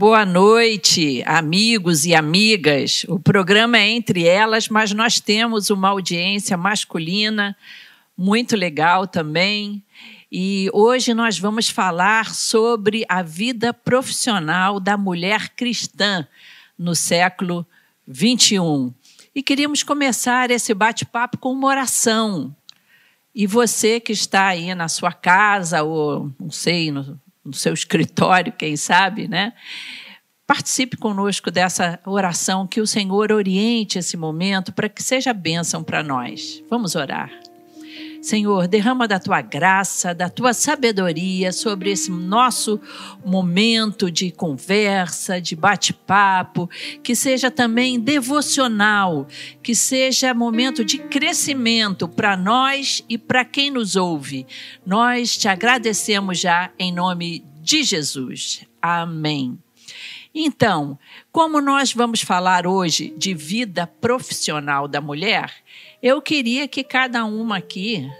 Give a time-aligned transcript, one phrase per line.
[0.00, 3.04] Boa noite, amigos e amigas.
[3.08, 7.56] O programa é entre elas, mas nós temos uma audiência masculina
[8.16, 9.82] muito legal também.
[10.30, 16.24] E hoje nós vamos falar sobre a vida profissional da mulher cristã
[16.78, 17.66] no século
[18.06, 18.94] 21.
[19.34, 22.54] E queríamos começar esse bate-papo com uma oração.
[23.34, 28.52] E você que está aí na sua casa, ou não sei, no, no seu escritório,
[28.52, 29.52] quem sabe, né?
[30.46, 36.02] Participe conosco dessa oração, que o Senhor oriente esse momento para que seja bênção para
[36.02, 36.62] nós.
[36.70, 37.30] Vamos orar.
[38.20, 42.80] Senhor, derrama da tua graça, da tua sabedoria sobre esse nosso
[43.24, 46.68] momento de conversa, de bate-papo,
[47.02, 49.26] que seja também devocional,
[49.62, 54.46] que seja momento de crescimento para nós e para quem nos ouve.
[54.84, 58.66] Nós te agradecemos já em nome de Jesus.
[58.82, 59.58] Amém.
[60.34, 60.98] Então,
[61.32, 65.52] como nós vamos falar hoje de vida profissional da mulher,
[66.02, 68.10] eu queria que cada uma aqui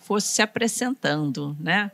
[0.00, 1.90] fosse se apresentando, né?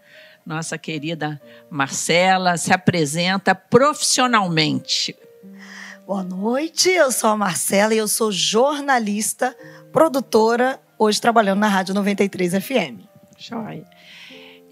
[0.46, 5.14] Nossa querida Marcela se apresenta profissionalmente.
[6.06, 9.54] Boa noite, eu sou a Marcela e eu sou jornalista,
[9.92, 13.04] produtora, hoje trabalhando na Rádio 93 FM.
[13.36, 13.84] Joia.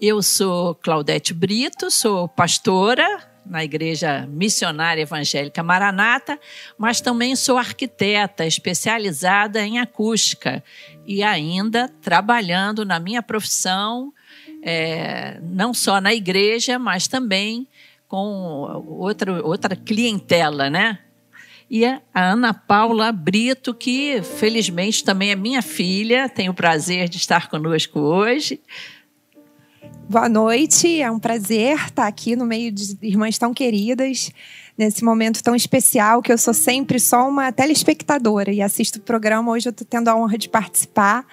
[0.01, 6.39] Eu sou Claudete Brito, sou pastora na Igreja Missionária Evangélica Maranata,
[6.77, 10.63] mas também sou arquiteta especializada em acústica
[11.05, 14.13] e ainda trabalhando na minha profissão,
[14.61, 17.67] é, não só na igreja, mas também
[18.07, 20.99] com outra, outra clientela, né?
[21.69, 27.17] E a Ana Paula Brito, que felizmente também é minha filha, tenho o prazer de
[27.17, 28.61] estar conosco hoje.
[30.09, 34.31] Boa noite, é um prazer estar aqui no meio de irmãs tão queridas,
[34.77, 39.51] nesse momento tão especial que eu sou sempre só uma telespectadora e assisto o programa.
[39.51, 41.25] Hoje eu estou tendo a honra de participar.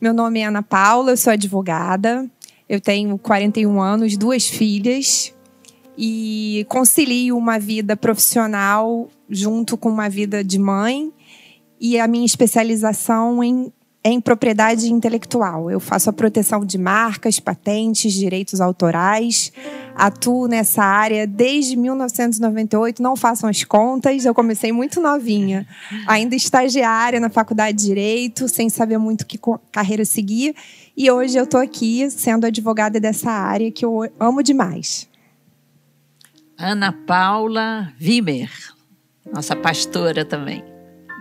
[0.00, 2.30] Meu nome é Ana Paula, eu sou advogada,
[2.68, 5.34] eu tenho 41 anos, duas filhas
[5.98, 11.12] e concilio uma vida profissional junto com uma vida de mãe
[11.80, 13.72] e a minha especialização em
[14.04, 15.70] em propriedade intelectual.
[15.70, 19.52] Eu faço a proteção de marcas, patentes, direitos autorais.
[19.94, 25.66] Atuo nessa área desde 1998, não façam as contas, eu comecei muito novinha,
[26.06, 29.38] ainda estagiária na faculdade de Direito, sem saber muito que
[29.70, 30.54] carreira seguir.
[30.96, 35.08] E hoje eu estou aqui sendo advogada dessa área que eu amo demais.
[36.56, 38.50] Ana Paula Vimer,
[39.30, 40.71] nossa pastora também.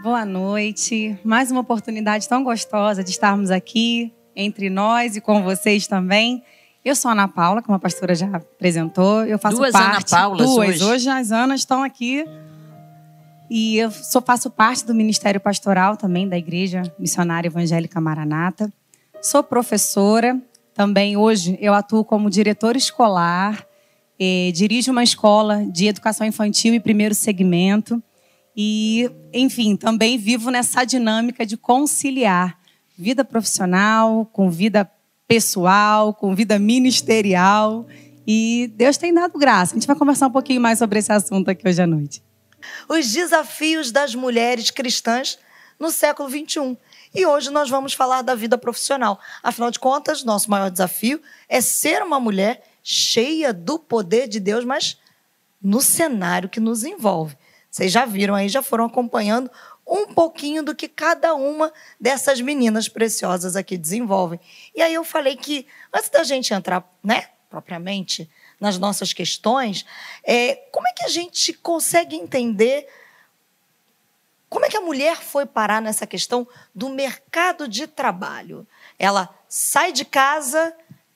[0.02, 1.16] Boa noite.
[1.24, 6.42] Mais uma oportunidade tão gostosa de estarmos aqui entre nós e com vocês também.
[6.84, 9.24] Eu sou Ana Paula, como a pastora já apresentou.
[9.26, 10.12] Eu faço duas parte.
[10.12, 10.70] Ana Paulas duas.
[10.70, 10.84] Hoje.
[10.84, 12.26] hoje as Anas estão aqui.
[13.48, 18.74] E eu sou, faço parte do Ministério Pastoral também da Igreja Missionária Evangélica Maranata.
[19.22, 20.42] Sou professora.
[20.74, 23.64] Também hoje eu atuo como diretora escolar.
[24.20, 28.02] Eh, dirijo uma escola de educação infantil e primeiro segmento.
[28.56, 32.60] E, enfim, também vivo nessa dinâmica de conciliar
[32.98, 34.90] vida profissional com vida
[35.28, 37.88] pessoal, com vida ministerial.
[38.28, 39.74] E Deus tem dado graça.
[39.74, 42.22] A gente vai conversar um pouquinho mais sobre esse assunto aqui hoje à noite.
[42.88, 45.40] Os desafios das mulheres cristãs
[45.80, 46.78] no século XXI.
[47.14, 49.20] E hoje nós vamos falar da vida profissional.
[49.42, 51.20] Afinal de contas, nosso maior desafio
[51.50, 54.98] é ser uma mulher cheia do poder de Deus, mas
[55.62, 57.36] no cenário que nos envolve.
[57.72, 59.50] Vocês já viram aí, já foram acompanhando
[59.88, 64.40] um pouquinho do que cada uma dessas meninas preciosas aqui desenvolvem.
[64.76, 69.86] E aí eu falei que, antes da gente entrar, né, propriamente nas nossas questões,
[70.24, 72.88] é, como é que a gente consegue entender
[74.52, 76.46] como é que a mulher foi parar nessa questão
[76.76, 78.68] do mercado de trabalho?
[79.00, 80.76] Ela sai de casa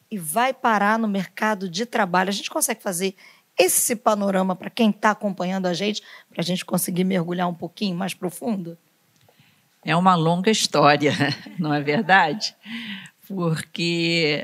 [0.09, 2.29] e vai parar no mercado de trabalho.
[2.29, 3.13] A gente consegue fazer
[3.57, 7.95] esse panorama para quem está acompanhando a gente, para a gente conseguir mergulhar um pouquinho
[7.95, 8.77] mais profundo?
[9.83, 11.13] É uma longa história,
[11.59, 12.55] não é verdade?
[13.27, 14.43] Porque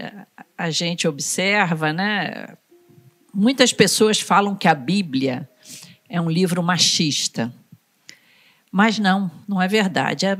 [0.58, 2.58] a gente observa, né?
[3.34, 5.50] Muitas pessoas falam que a Bíblia
[6.08, 7.54] é um livro machista.
[8.72, 10.26] Mas não, não é verdade.
[10.26, 10.38] É,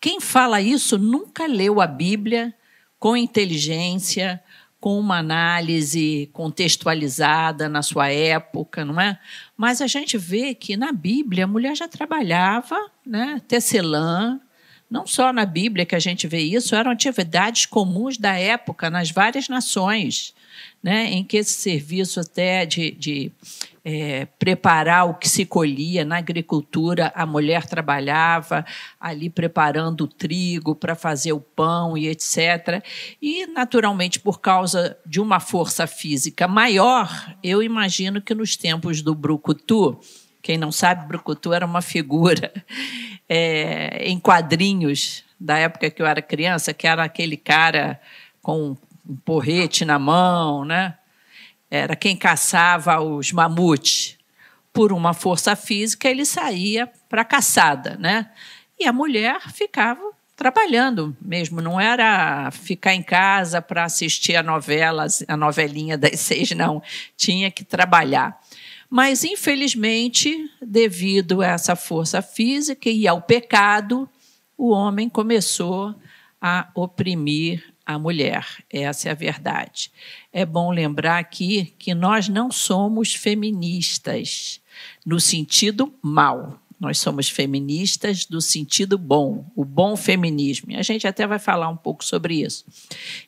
[0.00, 2.54] quem fala isso nunca leu a Bíblia
[2.98, 4.42] com inteligência,
[4.82, 9.16] com uma análise contextualizada na sua época, não é?
[9.56, 12.76] Mas a gente vê que na Bíblia a mulher já trabalhava,
[13.06, 13.40] né?
[13.46, 14.40] Tecelã,
[14.90, 19.12] não só na Bíblia que a gente vê isso, eram atividades comuns da época nas
[19.12, 20.34] várias nações,
[20.82, 21.04] né?
[21.12, 23.30] Em que esse serviço até de, de
[23.84, 28.64] é, preparar o que se colhia na agricultura, a mulher trabalhava
[29.00, 32.82] ali preparando o trigo para fazer o pão e etc.
[33.20, 39.14] E, naturalmente, por causa de uma força física maior, eu imagino que nos tempos do
[39.14, 39.98] Brucutu,
[40.40, 42.52] quem não sabe, Brucutu era uma figura
[43.28, 48.00] é, em quadrinhos da época que eu era criança, que era aquele cara
[48.40, 48.76] com
[49.08, 50.94] um porrete na mão, né?
[51.72, 54.18] Era quem caçava os mamutes.
[54.74, 58.30] Por uma força física, ele saía para a caçada, né?
[58.78, 60.02] E a mulher ficava
[60.36, 66.50] trabalhando mesmo, não era ficar em casa para assistir a novela, a novelinha das seis,
[66.50, 66.82] não.
[67.16, 68.38] Tinha que trabalhar.
[68.90, 74.06] Mas, infelizmente, devido a essa força física e ao pecado,
[74.58, 75.94] o homem começou
[76.38, 78.46] a oprimir a mulher.
[78.70, 79.90] Essa é a verdade.
[80.32, 84.60] É bom lembrar aqui que nós não somos feministas
[85.04, 86.61] no sentido mal.
[86.82, 90.72] Nós somos feministas do sentido bom, o bom feminismo.
[90.72, 92.64] E a gente até vai falar um pouco sobre isso.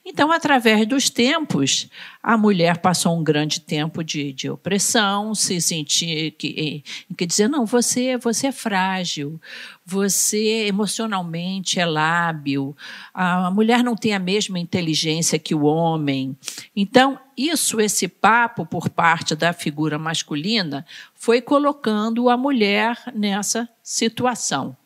[0.05, 1.89] Então, através dos tempos,
[2.21, 6.83] a mulher passou um grande tempo de, de opressão, se sentir que,
[7.17, 9.41] que dizer não, você, você é frágil,
[9.87, 12.77] você emocionalmente é lábil,
[13.15, 16.37] a mulher não tem a mesma inteligência que o homem.
[16.75, 24.77] Então, isso, esse papo por parte da figura masculina, foi colocando a mulher nessa situação.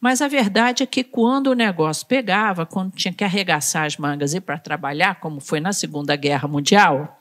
[0.00, 4.34] Mas a verdade é que quando o negócio pegava, quando tinha que arregaçar as mangas
[4.34, 7.20] e ir para trabalhar, como foi na Segunda Guerra Mundial,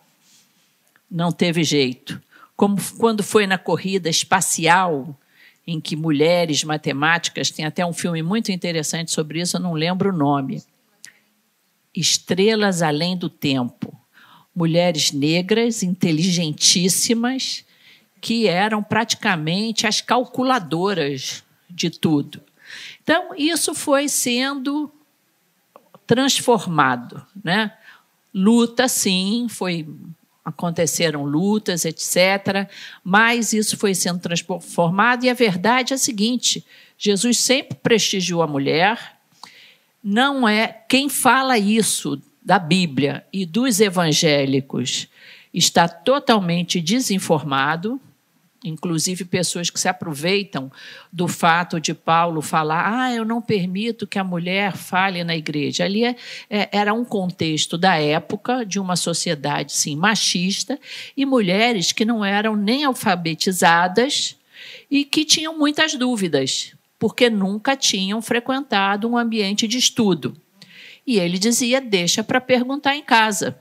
[1.10, 2.22] não teve jeito.
[2.56, 5.18] Como quando foi na corrida espacial,
[5.66, 10.10] em que mulheres matemáticas, tem até um filme muito interessante sobre isso, eu não lembro
[10.10, 10.62] o nome.
[11.94, 13.98] Estrelas Além do Tempo.
[14.56, 17.66] Mulheres negras, inteligentíssimas,
[18.22, 22.42] que eram praticamente as calculadoras de tudo.
[23.04, 24.92] Então, isso foi sendo
[26.08, 27.26] transformado.
[27.44, 27.72] Né?
[28.34, 29.88] Luta, sim, foi
[30.46, 32.70] aconteceram lutas, etc.
[33.04, 36.64] Mas isso foi sendo transformado e a verdade é a seguinte:
[36.98, 39.18] Jesus sempre prestigiou a mulher.
[40.04, 45.10] Não é quem fala isso da Bíblia e dos evangélicos
[45.52, 48.00] está totalmente desinformado
[48.66, 50.72] inclusive pessoas que se aproveitam
[51.12, 55.86] do fato de Paulo falar: ah, eu não permito que a mulher fale na igreja.
[55.86, 56.16] Ali é,
[56.50, 60.80] é, era um contexto da época, de uma sociedade, sim, machista,
[61.16, 64.36] e mulheres que não eram nem alfabetizadas
[64.90, 70.36] e que tinham muitas dúvidas, porque nunca tinham frequentado um ambiente de estudo.
[71.06, 73.58] E ele dizia: deixa para perguntar em casa.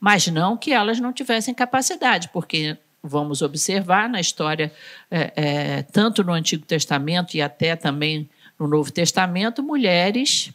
[0.00, 4.72] Mas não que elas não tivessem capacidade, porque vamos observar na história,
[5.10, 8.28] é, é, tanto no Antigo Testamento e até também
[8.58, 10.52] no Novo Testamento, mulheres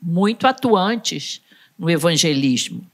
[0.00, 1.42] muito atuantes
[1.78, 2.86] no evangelismo.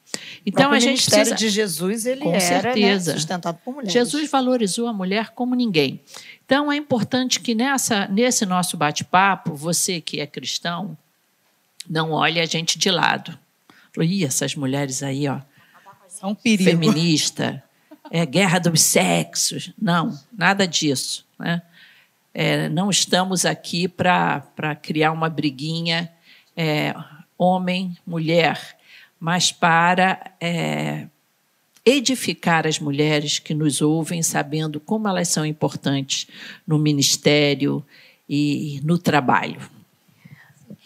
[0.45, 1.37] Então a gente ministério precisa...
[1.37, 3.13] de Jesus ele com era né, certeza.
[3.13, 3.93] Né, sustentado por mulheres.
[3.93, 6.01] Jesus valorizou a mulher como ninguém.
[6.45, 10.97] Então é importante que nessa nesse nosso bate-papo, você que é cristão,
[11.89, 13.39] não olhe a gente de lado.
[13.99, 15.41] Ih, essas mulheres aí, ó,
[16.09, 16.71] são um perigo.
[16.71, 17.63] feminista,
[18.11, 19.73] é guerra dos sexos.
[19.81, 21.25] Não, nada disso.
[21.39, 21.63] Né?
[22.33, 26.11] É, não estamos aqui para criar uma briguinha
[26.57, 26.95] é,
[27.39, 28.77] homem-mulher,
[29.19, 31.07] mas para é,
[31.85, 36.27] edificar as mulheres que nos ouvem, sabendo como elas são importantes
[36.67, 37.85] no ministério
[38.29, 39.61] e no trabalho.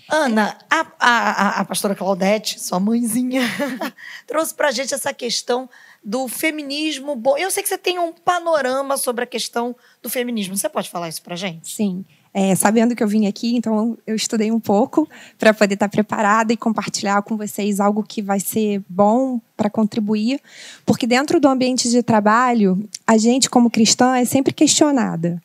[0.08, 3.42] Ana, a, a, a pastora Claudete, sua mãezinha,
[4.26, 5.68] trouxe para a gente essa questão
[6.04, 7.38] do feminismo bom.
[7.38, 10.56] Eu sei que você tem um panorama sobre a questão do feminismo.
[10.56, 11.70] Você pode falar isso para gente?
[11.70, 12.04] Sim.
[12.36, 15.08] É, sabendo que eu vim aqui, então eu estudei um pouco
[15.38, 20.40] para poder estar preparada e compartilhar com vocês algo que vai ser bom para contribuir,
[20.84, 25.40] porque dentro do ambiente de trabalho, a gente, como cristã, é sempre questionada.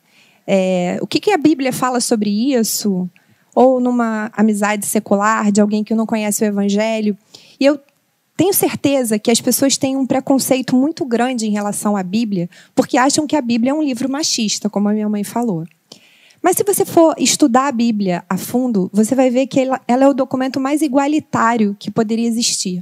[0.47, 3.07] É, o que, que a Bíblia fala sobre isso?
[3.55, 7.17] Ou numa amizade secular de alguém que não conhece o Evangelho.
[7.59, 7.79] E eu
[8.37, 12.97] tenho certeza que as pessoas têm um preconceito muito grande em relação à Bíblia, porque
[12.97, 15.65] acham que a Bíblia é um livro machista, como a minha mãe falou.
[16.41, 20.05] Mas se você for estudar a Bíblia a fundo, você vai ver que ela, ela
[20.05, 22.81] é o documento mais igualitário que poderia existir.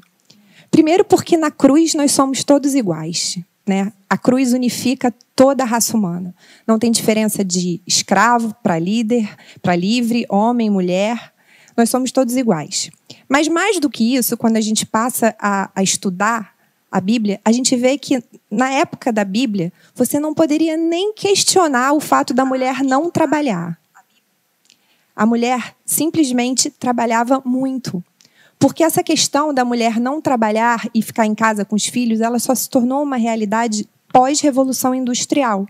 [0.69, 3.39] Primeiro, porque na cruz nós somos todos iguais.
[3.67, 3.91] Né?
[4.09, 6.33] A cruz unifica toda a raça humana.
[6.65, 9.29] Não tem diferença de escravo para líder,
[9.61, 11.33] para livre, homem, mulher.
[11.75, 12.89] Nós somos todos iguais.
[13.27, 16.55] Mas mais do que isso, quando a gente passa a, a estudar
[16.89, 21.91] a Bíblia, a gente vê que na época da Bíblia, você não poderia nem questionar
[21.91, 23.77] o fato da mulher não trabalhar.
[25.13, 28.03] A mulher simplesmente trabalhava muito.
[28.59, 32.39] Porque essa questão da mulher não trabalhar e ficar em casa com os filhos, ela
[32.39, 35.67] só se tornou uma realidade pós-revolução industrial.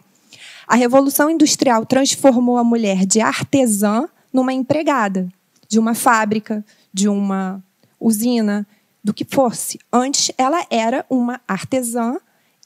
[0.67, 5.27] A revolução industrial transformou a mulher de artesã numa empregada
[5.67, 6.63] de uma fábrica,
[6.93, 7.61] de uma
[7.99, 8.65] usina,
[9.03, 9.79] do que fosse.
[9.91, 12.17] Antes, ela era uma artesã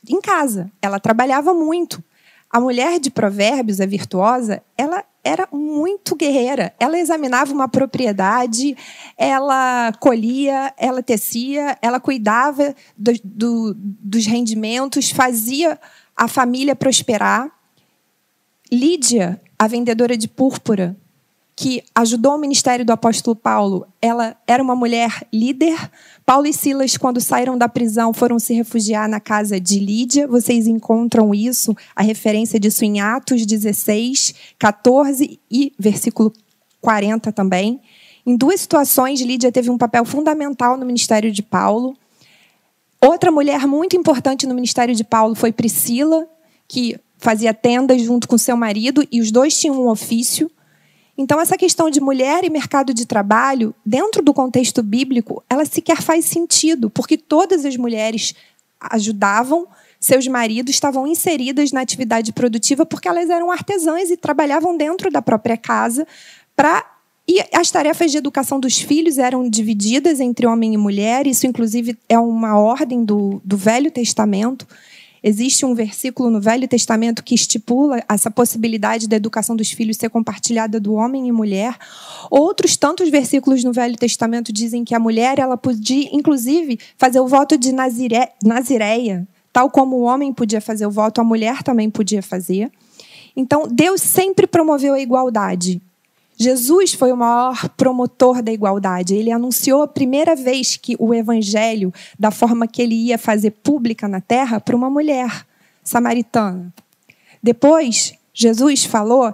[0.08, 0.72] em casa.
[0.82, 2.04] Ela trabalhava muito.
[2.50, 6.74] A mulher de Provérbios, a virtuosa, ela era muito guerreira.
[6.80, 8.76] Ela examinava uma propriedade,
[9.18, 15.80] ela colhia, ela tecia, ela cuidava do, do, dos rendimentos, fazia
[16.16, 17.52] a família prosperar.
[18.72, 20.96] Lídia, a vendedora de púrpura,
[21.62, 25.92] que ajudou o ministério do apóstolo Paulo, ela era uma mulher líder.
[26.26, 30.28] Paulo e Silas, quando saíram da prisão, foram se refugiar na casa de Lídia.
[30.28, 36.34] Vocês encontram isso, a referência disso em Atos 16, 14 e versículo
[36.82, 37.80] 40 também.
[38.26, 41.96] Em duas situações, Lídia teve um papel fundamental no ministério de Paulo.
[43.00, 46.28] Outra mulher muito importante no ministério de Paulo foi Priscila,
[46.68, 50.50] que fazia tendas junto com seu marido, e os dois tinham um ofício.
[51.22, 56.02] Então, essa questão de mulher e mercado de trabalho, dentro do contexto bíblico, ela sequer
[56.02, 58.34] faz sentido, porque todas as mulheres
[58.80, 59.68] ajudavam,
[60.00, 65.22] seus maridos estavam inseridas na atividade produtiva porque elas eram artesãs e trabalhavam dentro da
[65.22, 66.08] própria casa
[66.56, 66.84] para
[67.28, 71.96] e as tarefas de educação dos filhos eram divididas entre homem e mulher, isso, inclusive,
[72.10, 74.68] é uma ordem do, do Velho Testamento.
[75.24, 80.10] Existe um versículo no Velho Testamento que estipula essa possibilidade da educação dos filhos ser
[80.10, 81.78] compartilhada do homem e mulher.
[82.30, 87.28] Outros tantos versículos no Velho Testamento dizem que a mulher ela podia, inclusive, fazer o
[87.28, 91.88] voto de nazire, nazireia, tal como o homem podia fazer o voto, a mulher também
[91.88, 92.72] podia fazer.
[93.36, 95.80] Então, Deus sempre promoveu a igualdade.
[96.38, 99.16] Jesus foi o maior promotor da igualdade.
[99.16, 104.08] Ele anunciou a primeira vez que o evangelho, da forma que ele ia fazer pública
[104.08, 105.46] na terra, para uma mulher
[105.84, 106.74] samaritana.
[107.44, 109.34] Depois, Jesus falou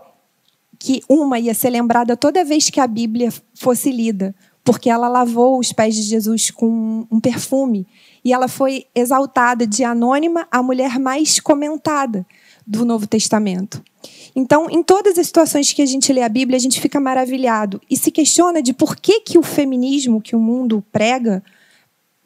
[0.80, 5.60] que uma ia ser lembrada toda vez que a Bíblia fosse lida, porque ela lavou
[5.60, 7.88] os pés de Jesus com um perfume.
[8.24, 12.25] E ela foi exaltada de anônima a mulher mais comentada
[12.66, 13.82] do Novo Testamento.
[14.36, 17.82] Então, em todas as situações que a gente lê a Bíblia, a gente fica maravilhado
[17.90, 21.44] e se questiona de por que, que o feminismo que o mundo prega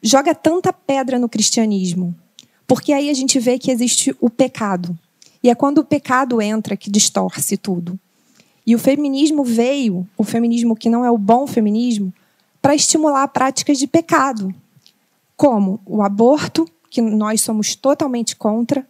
[0.02, 2.14] joga tanta pedra no cristianismo.
[2.66, 4.98] Porque aí a gente vê que existe o pecado.
[5.42, 7.98] E é quando o pecado entra que distorce tudo.
[8.66, 12.12] E o feminismo veio, o feminismo que não é o bom feminismo,
[12.60, 14.54] para estimular práticas de pecado,
[15.36, 18.86] como o aborto, que nós somos totalmente contra,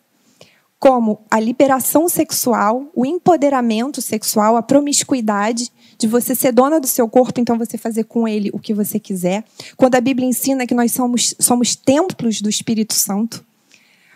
[0.82, 7.08] como a liberação sexual, o empoderamento sexual, a promiscuidade, de você ser dona do seu
[7.08, 9.44] corpo, então você fazer com ele o que você quiser.
[9.76, 13.44] Quando a Bíblia ensina que nós somos, somos templos do Espírito Santo,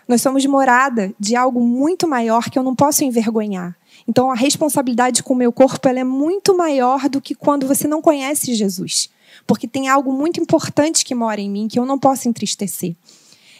[0.09, 3.73] nós somos morada de algo muito maior que eu não posso envergonhar.
[4.05, 7.87] Então a responsabilidade com o meu corpo ela é muito maior do que quando você
[7.87, 9.09] não conhece Jesus,
[9.47, 12.93] porque tem algo muito importante que mora em mim que eu não posso entristecer.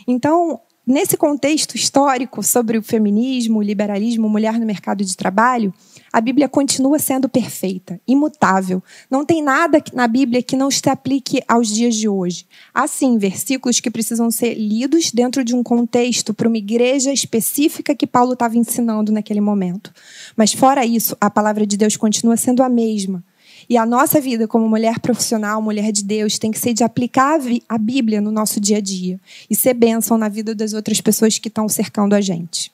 [0.05, 5.73] Então, nesse contexto histórico sobre o feminismo, o liberalismo, mulher no mercado de trabalho,
[6.13, 8.81] a Bíblia continua sendo perfeita, imutável.
[9.11, 12.47] Não tem nada na Bíblia que não se aplique aos dias de hoje.
[12.73, 17.93] Há sim versículos que precisam ser lidos dentro de um contexto para uma igreja específica
[17.93, 19.93] que Paulo estava ensinando naquele momento.
[20.35, 23.23] Mas fora isso, a palavra de Deus continua sendo a mesma.
[23.69, 27.39] E a nossa vida como mulher profissional, mulher de Deus, tem que ser de aplicar
[27.67, 31.37] a Bíblia no nosso dia a dia e ser bênção na vida das outras pessoas
[31.39, 32.71] que estão cercando a gente.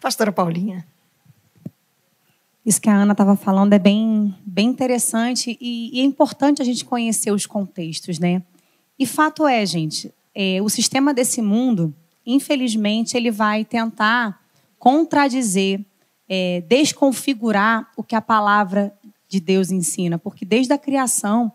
[0.00, 0.86] Pastora Paulinha.
[2.64, 6.64] Isso que a Ana estava falando é bem, bem interessante e, e, é importante a
[6.64, 8.42] gente conhecer os contextos, né?
[8.98, 11.94] E fato é, gente, é, o sistema desse mundo,
[12.24, 14.40] infelizmente, ele vai tentar
[14.78, 15.80] contradizer,
[16.28, 18.94] é, desconfigurar o que a palavra
[19.34, 21.52] de Deus ensina, porque desde a criação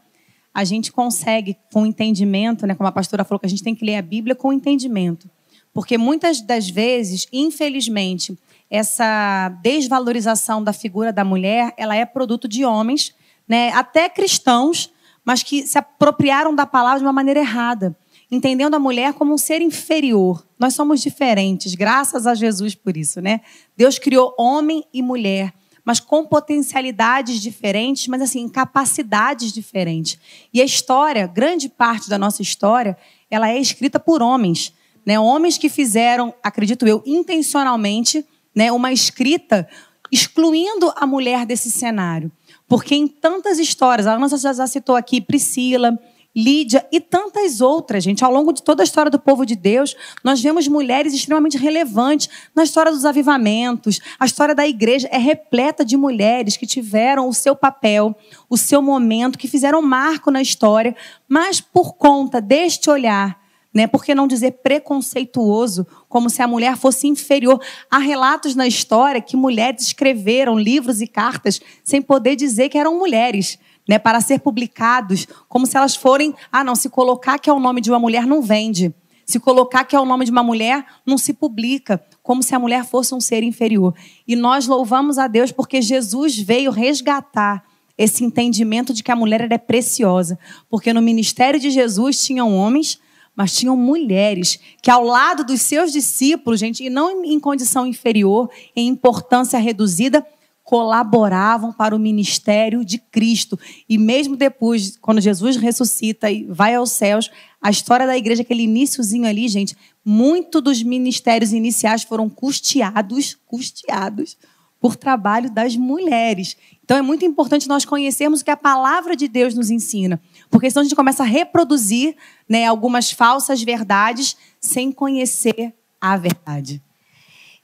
[0.54, 3.86] a gente consegue com entendimento, né, como a pastora falou que a gente tem que
[3.86, 5.30] ler a Bíblia com entendimento.
[5.74, 8.38] Porque muitas das vezes, infelizmente,
[8.70, 13.16] essa desvalorização da figura da mulher, ela é produto de homens,
[13.48, 14.92] né, até cristãos,
[15.24, 17.96] mas que se apropriaram da palavra de uma maneira errada,
[18.30, 20.46] entendendo a mulher como um ser inferior.
[20.58, 23.42] Nós somos diferentes, graças a Jesus por isso, né?
[23.78, 25.54] Deus criou homem e mulher
[25.90, 30.20] mas com potencialidades diferentes, mas assim, capacidades diferentes.
[30.54, 32.96] E a história, grande parte da nossa história,
[33.28, 34.72] ela é escrita por homens.
[35.04, 39.68] né, homens que fizeram, acredito eu, intencionalmente, né, uma escrita
[40.12, 42.32] excluindo a mulher desse cenário.
[42.68, 45.98] Porque em tantas histórias, a Ana já citou aqui Priscila,
[46.36, 48.24] Lídia e tantas outras, gente.
[48.24, 52.30] Ao longo de toda a história do povo de Deus, nós vemos mulheres extremamente relevantes
[52.56, 54.00] na história dos avivamentos.
[54.20, 58.16] A história da igreja é repleta de mulheres que tiveram o seu papel,
[58.48, 60.96] o seu momento, que fizeram marco na história,
[61.28, 63.40] mas por conta deste olhar
[63.74, 63.86] né?
[63.86, 67.62] Por que não dizer preconceituoso, como se a mulher fosse inferior?
[67.90, 72.98] Há relatos na história que mulheres escreveram livros e cartas sem poder dizer que eram
[72.98, 73.60] mulheres
[73.90, 77.60] né, para ser publicados, como se elas forem, ah, não, se colocar que é o
[77.60, 78.94] nome de uma mulher não vende.
[79.26, 82.60] Se colocar que é o nome de uma mulher, não se publica, como se a
[82.60, 83.96] mulher fosse um ser inferior.
[84.28, 87.64] E nós louvamos a Deus porque Jesus veio resgatar
[87.98, 90.38] esse entendimento de que a mulher era preciosa.
[90.70, 93.00] Porque no ministério de Jesus tinham homens,
[93.36, 98.52] mas tinham mulheres que, ao lado dos seus discípulos, gente, e não em condição inferior,
[98.76, 100.24] em importância reduzida,
[100.70, 103.58] colaboravam para o ministério de Cristo.
[103.90, 108.66] E mesmo depois, quando Jesus ressuscita e vai aos céus, a história da igreja, aquele
[108.66, 114.38] iníciozinho ali, gente, muito dos ministérios iniciais foram custeados, custeados
[114.80, 116.56] por trabalho das mulheres.
[116.86, 120.22] Então é muito importante nós conhecermos o que a palavra de Deus nos ensina,
[120.52, 122.16] porque senão a gente começa a reproduzir
[122.48, 126.80] né, algumas falsas verdades sem conhecer a verdade.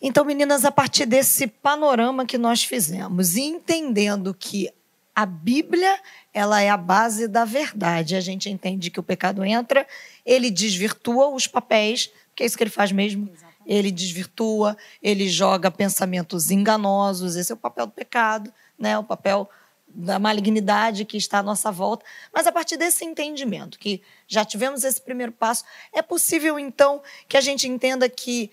[0.08, 4.70] Então, meninas, a partir desse panorama que nós fizemos, e entendendo que
[5.16, 6.00] a Bíblia
[6.32, 9.88] ela é a base da verdade, a gente entende que o pecado entra,
[10.24, 13.32] ele desvirtua os papéis, que é isso que ele faz mesmo.
[13.34, 13.56] Exatamente.
[13.66, 18.96] Ele desvirtua, ele joga pensamentos enganosos, esse é o papel do pecado, né?
[19.00, 19.50] o papel
[19.88, 22.06] da malignidade que está à nossa volta.
[22.32, 27.38] Mas a partir desse entendimento, que já tivemos esse primeiro passo, é possível então que
[27.38, 28.52] a gente entenda que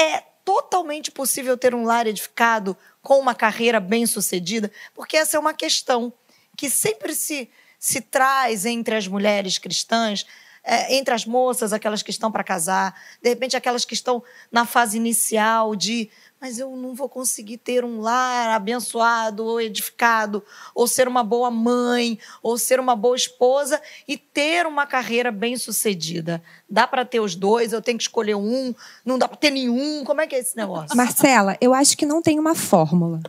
[0.00, 5.52] é totalmente possível ter um lar edificado com uma carreira bem-sucedida, porque essa é uma
[5.52, 6.12] questão
[6.56, 10.26] que sempre se, se traz entre as mulheres cristãs,
[10.64, 14.64] é, entre as moças, aquelas que estão para casar, de repente aquelas que estão na
[14.64, 16.10] fase inicial de
[16.40, 20.42] mas eu não vou conseguir ter um lar abençoado ou edificado,
[20.74, 26.42] ou ser uma boa mãe, ou ser uma boa esposa e ter uma carreira bem-sucedida.
[26.68, 28.74] Dá para ter os dois, eu tenho que escolher um,
[29.04, 30.02] não dá para ter nenhum.
[30.04, 30.96] Como é que é esse negócio?
[30.96, 33.20] Marcela, eu acho que não tem uma fórmula.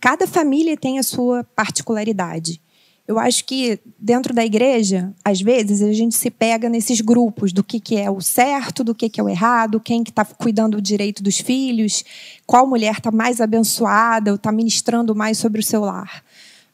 [0.00, 2.60] Cada família tem a sua particularidade.
[3.08, 7.64] Eu acho que dentro da igreja, às vezes, a gente se pega nesses grupos do
[7.64, 10.76] que, que é o certo, do que, que é o errado, quem que está cuidando
[10.76, 12.04] do direito dos filhos,
[12.46, 16.22] qual mulher está mais abençoada ou está ministrando mais sobre o seu lar.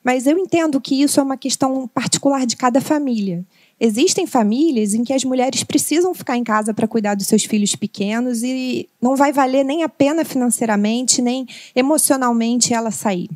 [0.03, 3.47] Mas eu entendo que isso é uma questão particular de cada família.
[3.79, 7.77] Existem famílias em que as mulheres precisam ficar em casa para cuidar dos seus filhos
[7.77, 13.31] pequenos e não vai valer nem a pena financeiramente, nem emocionalmente ela sair.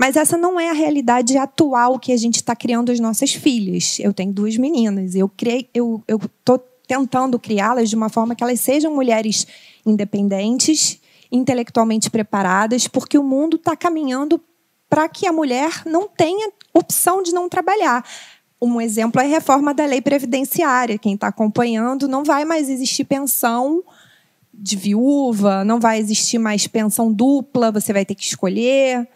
[0.00, 3.98] Mas essa não é a realidade atual que a gente está criando as nossas filhas.
[4.00, 5.14] Eu tenho duas meninas.
[5.14, 6.58] Eu criei, eu estou
[6.88, 9.46] tentando criá-las de uma forma que elas sejam mulheres
[9.84, 10.98] independentes,
[11.30, 14.40] intelectualmente preparadas, porque o mundo está caminhando
[14.88, 18.02] para que a mulher não tenha opção de não trabalhar.
[18.58, 20.96] Um exemplo é a reforma da lei previdenciária.
[20.96, 23.84] Quem está acompanhando, não vai mais existir pensão
[24.54, 29.06] de viúva, não vai existir mais pensão dupla, você vai ter que escolher.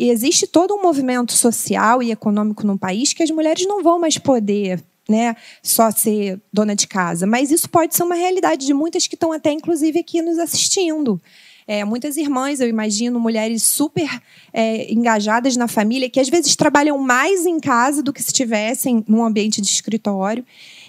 [0.00, 3.98] E existe todo um movimento social e econômico no país que as mulheres não vão
[4.00, 7.26] mais poder né, só ser dona de casa.
[7.26, 11.20] Mas isso pode ser uma realidade de muitas que estão até, inclusive, aqui nos assistindo.
[11.66, 14.08] É, muitas irmãs, eu imagino, mulheres super
[14.54, 19.04] é, engajadas na família, que às vezes trabalham mais em casa do que se estivessem
[19.06, 20.46] num ambiente de escritório.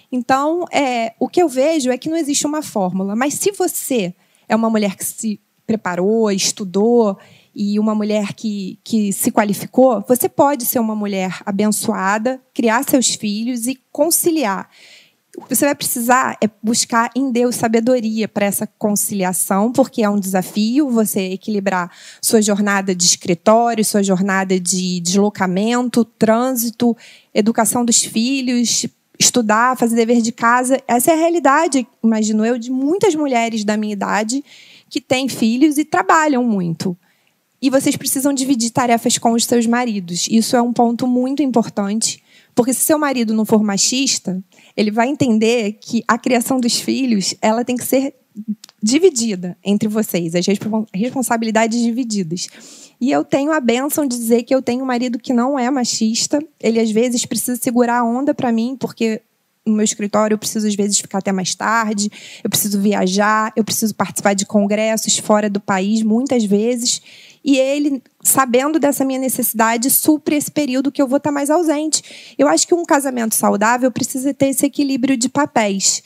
[0.09, 3.13] Então, é, o que eu vejo é que não existe uma fórmula.
[3.13, 4.15] Mas se você
[4.47, 7.17] é uma mulher que se preparou, estudou
[7.53, 13.13] e uma mulher que, que se qualificou, você pode ser uma mulher abençoada, criar seus
[13.15, 14.69] filhos e conciliar.
[15.37, 20.09] O que você vai precisar é buscar em Deus sabedoria para essa conciliação, porque é
[20.09, 21.89] um desafio você equilibrar
[22.21, 26.95] sua jornada de escritório, sua jornada de deslocamento, trânsito,
[27.33, 28.85] educação dos filhos,
[29.17, 30.81] estudar, fazer dever de casa.
[30.85, 34.43] Essa é a realidade, imagino eu, de muitas mulheres da minha idade
[34.89, 36.97] que têm filhos e trabalham muito.
[37.61, 40.27] E vocês precisam dividir tarefas com os seus maridos.
[40.29, 42.23] Isso é um ponto muito importante,
[42.55, 44.43] porque se seu marido não for machista,
[44.75, 48.15] ele vai entender que a criação dos filhos ela tem que ser
[48.81, 50.45] dividida entre vocês, as
[50.93, 52.47] responsabilidades divididas.
[52.99, 55.69] E eu tenho a benção de dizer que eu tenho um marido que não é
[55.69, 56.43] machista.
[56.59, 59.21] Ele às vezes precisa segurar a onda para mim, porque
[59.65, 62.11] no meu escritório, eu preciso às vezes ficar até mais tarde,
[62.43, 67.01] eu preciso viajar, eu preciso participar de congressos fora do país muitas vezes.
[67.43, 72.35] E ele, sabendo dessa minha necessidade, supre esse período que eu vou estar mais ausente.
[72.37, 76.03] Eu acho que um casamento saudável precisa ter esse equilíbrio de papéis.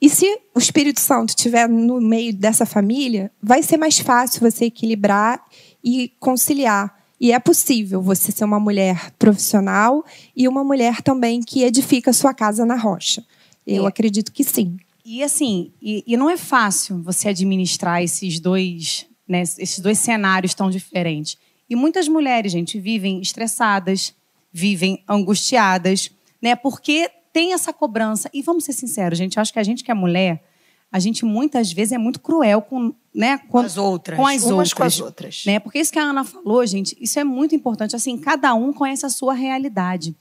[0.00, 4.66] E se o Espírito Santo estiver no meio dessa família, vai ser mais fácil você
[4.66, 5.44] equilibrar
[5.84, 6.98] e conciliar.
[7.20, 10.02] E é possível você ser uma mulher profissional
[10.34, 13.22] e uma mulher também que edifica sua casa na rocha.
[13.66, 13.88] Eu é.
[13.88, 14.78] acredito que sim.
[15.04, 20.54] E assim, e, e, não é fácil você administrar esses dois, né, esses dois cenários
[20.54, 21.38] tão diferentes.
[21.68, 24.12] E muitas mulheres, gente, vivem estressadas,
[24.52, 26.10] vivem angustiadas,
[26.42, 26.56] né?
[26.56, 28.28] Porque tem essa cobrança.
[28.34, 30.42] E vamos ser sinceros, gente, acho que a gente que é mulher,
[30.90, 34.50] a gente muitas vezes é muito cruel com, né, com, as outras, com as umas
[34.50, 35.60] outras, com as outras, né?
[35.60, 37.94] Porque isso que a Ana falou, gente, isso é muito importante.
[37.94, 40.12] Assim, cada um conhece a sua realidade.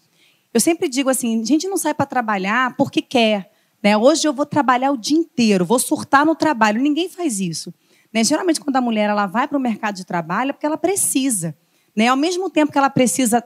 [0.54, 3.98] Eu sempre digo assim, a gente não sai para trabalhar porque quer, né?
[3.98, 6.80] Hoje eu vou trabalhar o dia inteiro, vou surtar no trabalho.
[6.80, 7.74] Ninguém faz isso,
[8.13, 8.24] né?
[8.24, 11.56] Geralmente quando a mulher ela vai para o mercado de trabalho é porque ela precisa,
[11.95, 12.08] né?
[12.08, 13.43] Ao mesmo tempo que ela precisa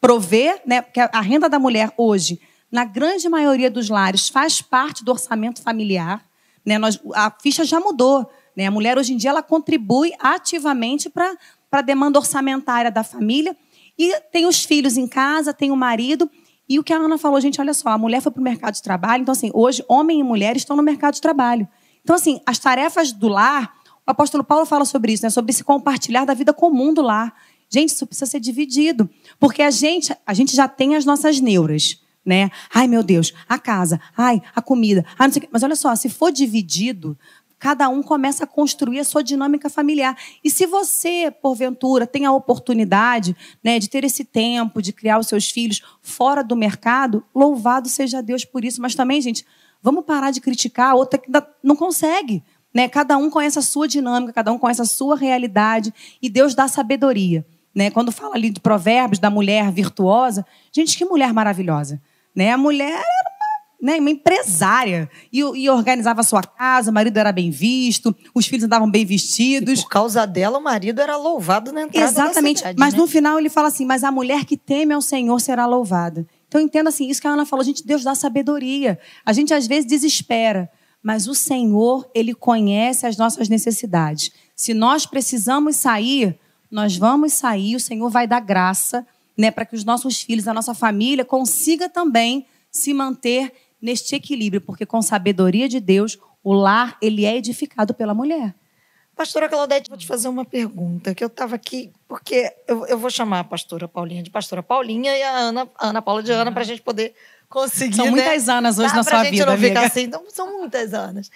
[0.00, 0.82] prover, né?
[0.82, 2.40] Porque a renda da mulher hoje,
[2.70, 6.24] na grande maioria dos lares, faz parte do orçamento familiar.
[6.64, 6.78] Né?
[6.78, 8.30] Nós, a ficha já mudou.
[8.54, 8.66] Né?
[8.66, 11.34] A mulher, hoje em dia, ela contribui ativamente para
[11.72, 13.56] a demanda orçamentária da família.
[13.98, 16.30] E tem os filhos em casa, tem o marido.
[16.68, 18.74] E o que a Ana falou, gente, olha só, a mulher foi para o mercado
[18.74, 19.22] de trabalho.
[19.22, 21.66] Então, assim, hoje, homem e mulher estão no mercado de trabalho.
[22.02, 23.74] Então, assim, as tarefas do lar,
[24.08, 25.30] o apóstolo Paulo fala sobre isso, né?
[25.30, 27.34] sobre se compartilhar da vida comum do lar.
[27.68, 29.08] Gente, isso precisa ser dividido.
[29.38, 32.50] Porque a gente, a gente já tem as nossas neuras né?
[32.74, 35.48] Ai, meu Deus, a casa, ai, a comida, ai, não sei o quê.
[35.50, 37.18] Mas olha só, se for dividido,
[37.58, 40.14] cada um começa a construir a sua dinâmica familiar.
[40.44, 45.26] E se você, porventura, tem a oportunidade né, de ter esse tempo, de criar os
[45.26, 48.82] seus filhos fora do mercado, louvado seja Deus por isso.
[48.82, 49.46] Mas também, gente,
[49.82, 51.30] vamos parar de criticar a outra que
[51.62, 52.44] não consegue.
[52.74, 52.88] Né?
[52.88, 56.68] Cada um conhece a sua dinâmica, cada um conhece a sua realidade e Deus dá
[56.68, 57.46] sabedoria.
[57.74, 57.90] Né?
[57.90, 62.00] Quando fala ali de provérbios da mulher virtuosa, gente, que mulher maravilhosa.
[62.34, 62.52] Né?
[62.52, 67.16] A mulher era uma, né, uma empresária e, e, organizava a sua casa, o marido
[67.16, 69.80] era bem visto, os filhos andavam bem vestidos.
[69.80, 72.58] E por causa dela, o marido era louvado na entrada Exatamente.
[72.58, 73.00] Cidade, mas né?
[73.00, 76.26] no final ele fala assim: mas a mulher que teme ao Senhor será louvada.
[76.48, 78.98] Então entenda assim, isso que a Ana falou, gente, Deus dá sabedoria.
[79.24, 80.70] A gente às vezes desespera,
[81.08, 84.30] mas o Senhor, ele conhece as nossas necessidades.
[84.54, 86.38] Se nós precisamos sair,
[86.70, 90.52] nós vamos sair, o Senhor vai dar graça né, para que os nossos filhos, a
[90.52, 96.98] nossa família consiga também se manter neste equilíbrio, porque com sabedoria de Deus, o lar
[97.00, 98.54] ele é edificado pela mulher.
[99.16, 103.08] Pastora Claudete, vou te fazer uma pergunta, que eu estava aqui, porque eu, eu, vou
[103.08, 106.52] chamar a pastora Paulinha de pastora Paulinha e a Ana, a Ana Paula de Ana,
[106.52, 107.14] para a gente poder
[107.48, 107.96] conseguir.
[107.96, 108.10] São né?
[108.10, 109.46] muitas Anas hoje Dá na sua gente vida.
[109.46, 109.68] Não amiga.
[109.68, 111.30] ficar assim, então são muitas Anas.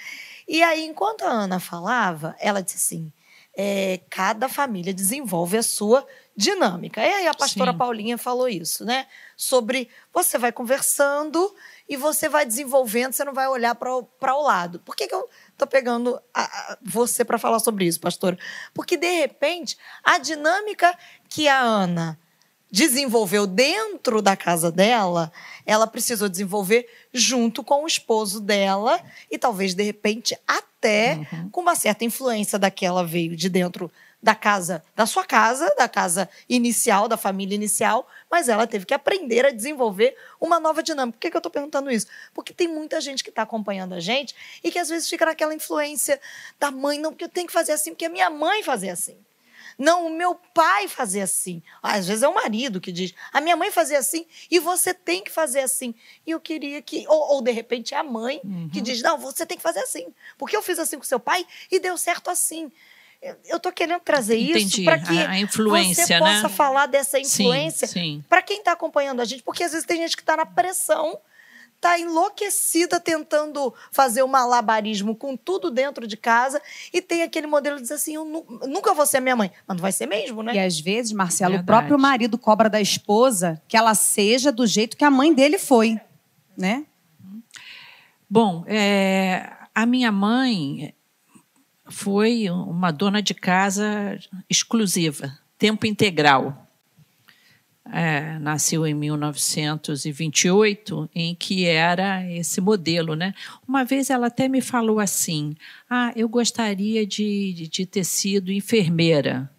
[0.46, 3.12] E aí, enquanto a Ana falava, ela disse assim:
[3.56, 7.02] é, cada família desenvolve a sua dinâmica.
[7.02, 7.78] E aí a pastora Sim.
[7.78, 9.06] Paulinha falou isso, né?
[9.36, 11.54] Sobre você vai conversando
[11.88, 14.80] e você vai desenvolvendo, você não vai olhar para o lado.
[14.80, 18.38] Por que, que eu estou pegando a, a, você para falar sobre isso, pastora?
[18.72, 20.96] Porque, de repente, a dinâmica
[21.28, 22.18] que a Ana
[22.72, 25.30] desenvolveu dentro da casa dela,
[25.66, 28.98] ela precisou desenvolver junto com o esposo dela
[29.30, 31.50] e talvez de repente até uhum.
[31.50, 36.30] com uma certa influência daquela veio de dentro da casa, da sua casa, da casa
[36.48, 41.18] inicial, da família inicial, mas ela teve que aprender a desenvolver uma nova dinâmica.
[41.18, 42.06] Por que, que eu estou perguntando isso?
[42.32, 45.52] Porque tem muita gente que está acompanhando a gente e que às vezes fica naquela
[45.52, 46.20] influência
[46.58, 49.16] da mãe, não, porque eu tenho que fazer assim, porque a minha mãe fazia assim.
[49.82, 51.60] Não, o meu pai fazia assim.
[51.82, 55.24] Às vezes é o marido que diz, a minha mãe fazia assim e você tem
[55.24, 55.92] que fazer assim.
[56.24, 57.04] E eu queria que.
[57.08, 58.68] Ou, ou de repente é a mãe uhum.
[58.68, 60.14] que diz, não, você tem que fazer assim.
[60.38, 62.70] Porque eu fiz assim com seu pai e deu certo assim.
[63.44, 64.66] Eu estou querendo trazer Entendi.
[64.66, 66.20] isso para que a influência, você né?
[66.20, 67.88] possa falar dessa influência
[68.28, 71.20] para quem está acompanhando a gente, porque às vezes tem gente que está na pressão
[71.82, 77.48] está enlouquecida tentando fazer o um malabarismo com tudo dentro de casa e tem aquele
[77.48, 79.50] modelo de dizer assim, eu nunca vou ser minha mãe.
[79.66, 80.54] Mas não vai ser mesmo, né?
[80.54, 81.64] E às vezes, Marcelo, Verdade.
[81.64, 85.58] o próprio marido cobra da esposa que ela seja do jeito que a mãe dele
[85.58, 86.00] foi,
[86.56, 86.86] né?
[88.30, 90.94] Bom, é, a minha mãe
[91.86, 94.18] foi uma dona de casa
[94.48, 96.61] exclusiva, tempo integral
[97.90, 103.16] é, nasceu em 1928, em que era esse modelo.
[103.16, 103.34] Né?
[103.66, 105.56] Uma vez ela até me falou assim:
[105.90, 109.50] Ah, eu gostaria de, de, ter sido enfermeira.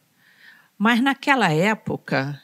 [0.78, 2.40] Mas naquela época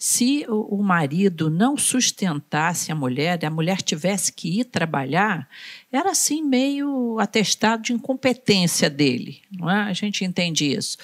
[0.00, 5.48] Se o marido não sustentasse a mulher, a mulher tivesse que ir trabalhar,
[5.90, 9.42] era assim meio atestado de incompetência dele.
[9.50, 9.82] Não é?
[9.82, 10.96] A gente entende isso.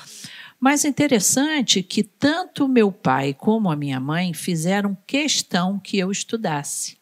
[0.64, 6.10] Mas é interessante que tanto meu pai como a minha mãe fizeram questão que eu
[6.10, 6.96] estudasse.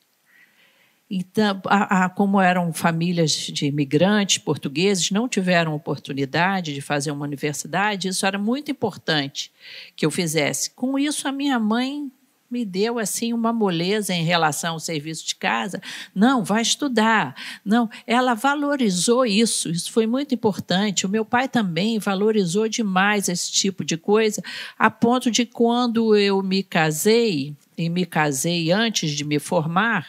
[1.08, 7.24] Então, a, a, como eram famílias de imigrantes portugueses, não tiveram oportunidade de fazer uma
[7.24, 9.52] universidade, isso era muito importante
[9.94, 10.72] que eu fizesse.
[10.72, 12.10] Com isso, a minha mãe
[12.52, 15.80] me deu assim uma moleza em relação ao serviço de casa.
[16.14, 17.34] Não, vai estudar.
[17.64, 19.70] Não, ela valorizou isso.
[19.70, 21.06] Isso foi muito importante.
[21.06, 24.42] O meu pai também valorizou demais esse tipo de coisa,
[24.78, 30.08] a ponto de quando eu me casei e me casei antes de me formar,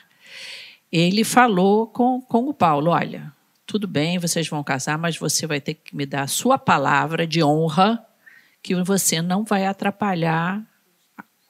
[0.92, 3.32] ele falou com, com o Paulo: olha,
[3.66, 7.26] tudo bem, vocês vão casar, mas você vai ter que me dar a sua palavra
[7.26, 8.06] de honra
[8.62, 10.62] que você não vai atrapalhar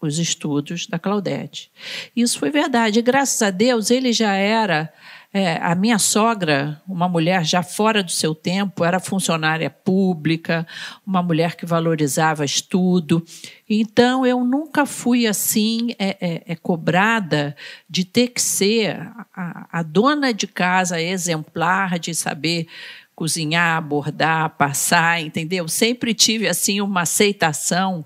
[0.05, 1.71] os estudos da Claudete.
[2.15, 2.99] Isso foi verdade.
[2.99, 4.91] E, graças a Deus, ele já era
[5.33, 10.67] é, a minha sogra, uma mulher já fora do seu tempo, era funcionária pública,
[11.05, 13.25] uma mulher que valorizava estudo.
[13.67, 17.55] Então, eu nunca fui assim é, é, é cobrada
[17.89, 22.67] de ter que ser a, a dona de casa exemplar, de saber
[23.15, 25.67] cozinhar, bordar, passar, entendeu?
[25.67, 28.05] Sempre tive assim uma aceitação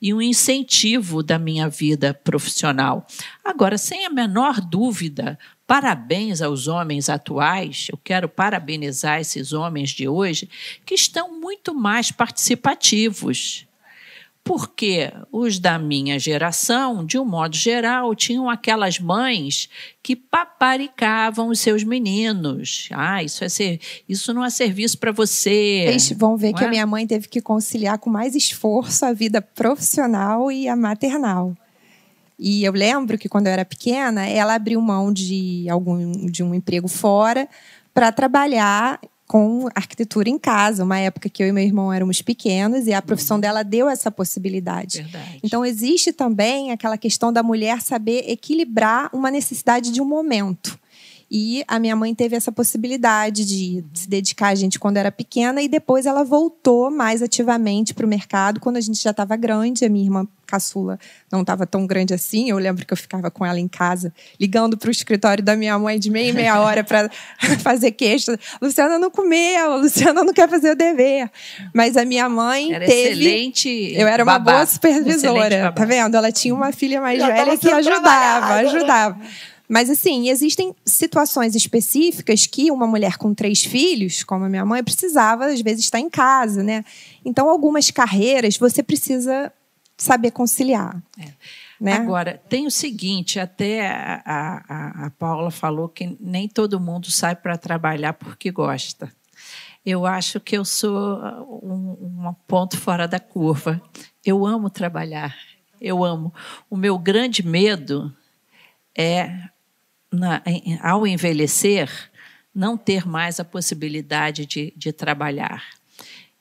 [0.00, 3.06] e um incentivo da minha vida profissional.
[3.44, 10.06] Agora, sem a menor dúvida, Parabéns aos homens atuais, eu quero parabenizar esses homens de
[10.06, 10.48] hoje,
[10.84, 13.66] que estão muito mais participativos.
[14.46, 19.68] Porque os da minha geração, de um modo geral, tinham aquelas mães
[20.00, 22.88] que paparicavam os seus meninos.
[22.92, 25.50] Ah, isso, é ser, isso não é serviço para você.
[25.88, 26.66] Eles vão ver não que é?
[26.68, 31.52] a minha mãe teve que conciliar com mais esforço a vida profissional e a maternal.
[32.38, 36.54] E eu lembro que quando eu era pequena, ela abriu mão de algum de um
[36.54, 37.48] emprego fora
[37.92, 42.86] para trabalhar com arquitetura em casa, uma época que eu e meu irmão éramos pequenos
[42.86, 45.02] e a profissão dela deu essa possibilidade.
[45.02, 45.40] Verdade.
[45.42, 50.78] Então existe também aquela questão da mulher saber equilibrar uma necessidade de um momento.
[51.30, 55.60] E a minha mãe teve essa possibilidade de se dedicar a gente quando era pequena
[55.60, 59.84] e depois ela voltou mais ativamente para o mercado quando a gente já estava grande.
[59.84, 60.98] A minha irmã caçula
[61.30, 62.48] não estava tão grande assim.
[62.48, 65.76] Eu lembro que eu ficava com ela em casa, ligando para o escritório da minha
[65.76, 67.10] mãe de meia e meia hora para
[67.60, 68.38] fazer queixa.
[68.62, 71.28] Luciana não comeu, Luciana não quer fazer o dever.
[71.74, 73.26] Mas a minha mãe era teve.
[73.26, 73.94] Excelente.
[73.96, 75.72] Eu era uma boa supervisora.
[75.72, 76.16] Tá vendo?
[76.16, 79.18] Ela tinha uma filha mais já velha que ajudava, ajudava.
[79.68, 84.82] Mas, assim, existem situações específicas que uma mulher com três filhos, como a minha mãe,
[84.82, 86.84] precisava, às vezes, estar em casa, né?
[87.24, 89.52] Então, algumas carreiras você precisa
[89.96, 91.02] saber conciliar.
[91.18, 91.32] É.
[91.80, 91.92] Né?
[91.94, 97.36] Agora, tem o seguinte: até a, a, a Paula falou que nem todo mundo sai
[97.36, 99.12] para trabalhar porque gosta.
[99.84, 101.20] Eu acho que eu sou
[101.62, 103.80] um, um ponto fora da curva.
[104.24, 105.36] Eu amo trabalhar,
[105.80, 106.34] eu amo.
[106.68, 108.12] O meu grande medo
[108.96, 109.48] é
[110.12, 110.42] na,
[110.82, 111.90] ao envelhecer,
[112.54, 115.62] não ter mais a possibilidade de, de trabalhar.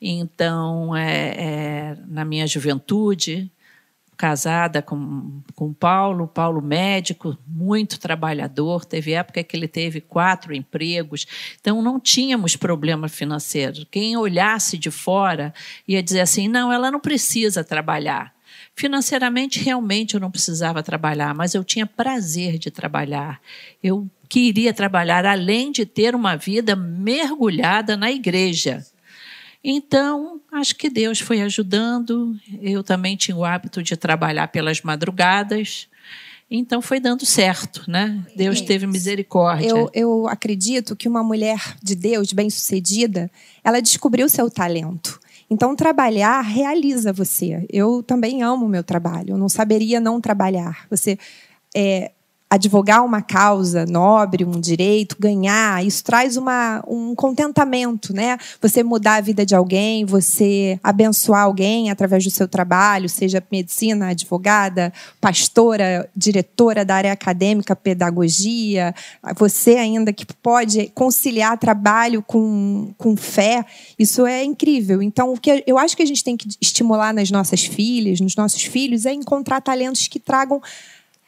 [0.01, 3.51] Então, é, é, na minha juventude,
[4.15, 11.25] casada com, com Paulo, Paulo médico, muito trabalhador, teve época que ele teve quatro empregos,
[11.60, 13.86] então não tínhamos problema financeiro.
[13.91, 15.54] Quem olhasse de fora
[15.88, 18.35] ia dizer assim: não, ela não precisa trabalhar.
[18.75, 23.39] Financeiramente, realmente eu não precisava trabalhar, mas eu tinha prazer de trabalhar.
[23.81, 28.85] Eu queria trabalhar além de ter uma vida mergulhada na igreja.
[29.63, 32.38] Então, acho que Deus foi ajudando.
[32.61, 35.88] Eu também tinha o hábito de trabalhar pelas madrugadas.
[36.51, 38.23] Então foi dando certo, né?
[38.35, 39.67] Deus teve misericórdia.
[39.67, 43.31] Eu, eu acredito que uma mulher de Deus, bem-sucedida,
[43.63, 45.19] ela descobriu seu talento.
[45.49, 47.65] Então, trabalhar realiza você.
[47.71, 49.31] Eu também amo o meu trabalho.
[49.31, 50.88] Eu não saberia não trabalhar.
[50.89, 51.17] Você
[51.75, 52.12] é,
[52.56, 58.38] advogar uma causa nobre, um direito, ganhar, isso traz uma, um contentamento, né?
[58.62, 64.10] Você mudar a vida de alguém, você abençoar alguém através do seu trabalho, seja medicina,
[64.10, 64.91] advogada,
[65.22, 68.96] pastora, diretora da área acadêmica, pedagogia,
[69.38, 73.65] você ainda que pode conciliar trabalho com, com fé,
[74.00, 75.02] isso é incrível.
[75.02, 78.36] Então, o que eu acho que a gente tem que estimular nas nossas filhas, nos
[78.36, 80.62] nossos filhos, é encontrar talentos que tragam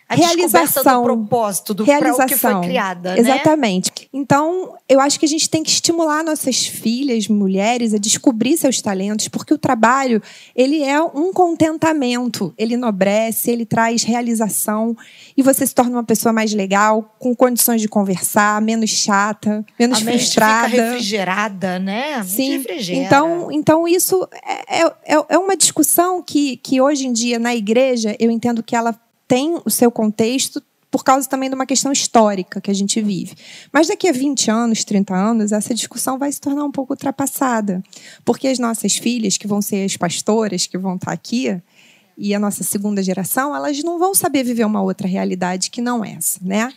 [0.09, 3.19] A realização do propósito do realização que foi criada, né?
[3.19, 8.57] exatamente então eu acho que a gente tem que estimular nossas filhas mulheres a descobrir
[8.57, 10.21] seus talentos porque o trabalho
[10.55, 14.95] ele é um contentamento ele enobrece ele traz realização
[15.35, 20.01] e você se torna uma pessoa mais legal com condições de conversar menos chata menos
[20.01, 22.57] a mente frustrada fica refrigerada né Sim.
[22.57, 22.99] refrigera.
[22.99, 24.27] Então, então isso
[24.67, 28.75] é, é, é uma discussão que, que hoje em dia na igreja eu entendo que
[28.75, 28.95] ela
[29.27, 33.35] tem o seu contexto por causa também de uma questão histórica que a gente vive.
[33.71, 37.83] Mas daqui a 20 anos, 30 anos, essa discussão vai se tornar um pouco ultrapassada.
[38.23, 41.61] Porque as nossas filhas, que vão ser as pastoras que vão estar aqui,
[42.17, 46.03] e a nossa segunda geração, elas não vão saber viver uma outra realidade que não
[46.03, 46.73] essa, né?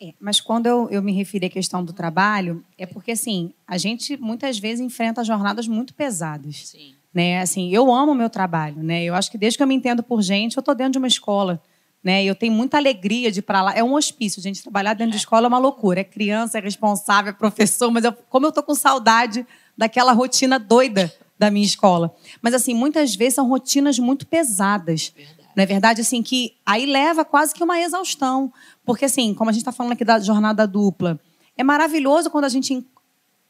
[0.00, 3.76] É, mas quando eu, eu me referi à questão do trabalho, é porque assim, a
[3.76, 6.68] gente muitas vezes enfrenta jornadas muito pesadas.
[6.68, 6.94] Sim.
[7.14, 7.40] Né?
[7.40, 9.04] Assim, eu amo o meu trabalho, né?
[9.04, 11.06] Eu acho que desde que eu me entendo por gente, eu estou dentro de uma
[11.06, 11.62] escola.
[12.02, 12.24] Né?
[12.24, 13.74] Eu tenho muita alegria de ir para lá.
[13.74, 14.62] É um hospício, gente.
[14.62, 16.00] Trabalhar dentro de escola é uma loucura.
[16.00, 19.46] É criança, é responsável, é professor, mas eu, como eu estou com saudade
[19.78, 22.14] daquela rotina doida da minha escola.
[22.42, 25.12] Mas, assim, muitas vezes são rotinas muito pesadas.
[25.16, 25.44] Verdade.
[25.56, 26.00] Não é verdade?
[26.00, 28.52] Assim, que aí leva quase que uma exaustão.
[28.84, 31.18] Porque, assim, como a gente está falando aqui da jornada dupla,
[31.56, 32.84] é maravilhoso quando a gente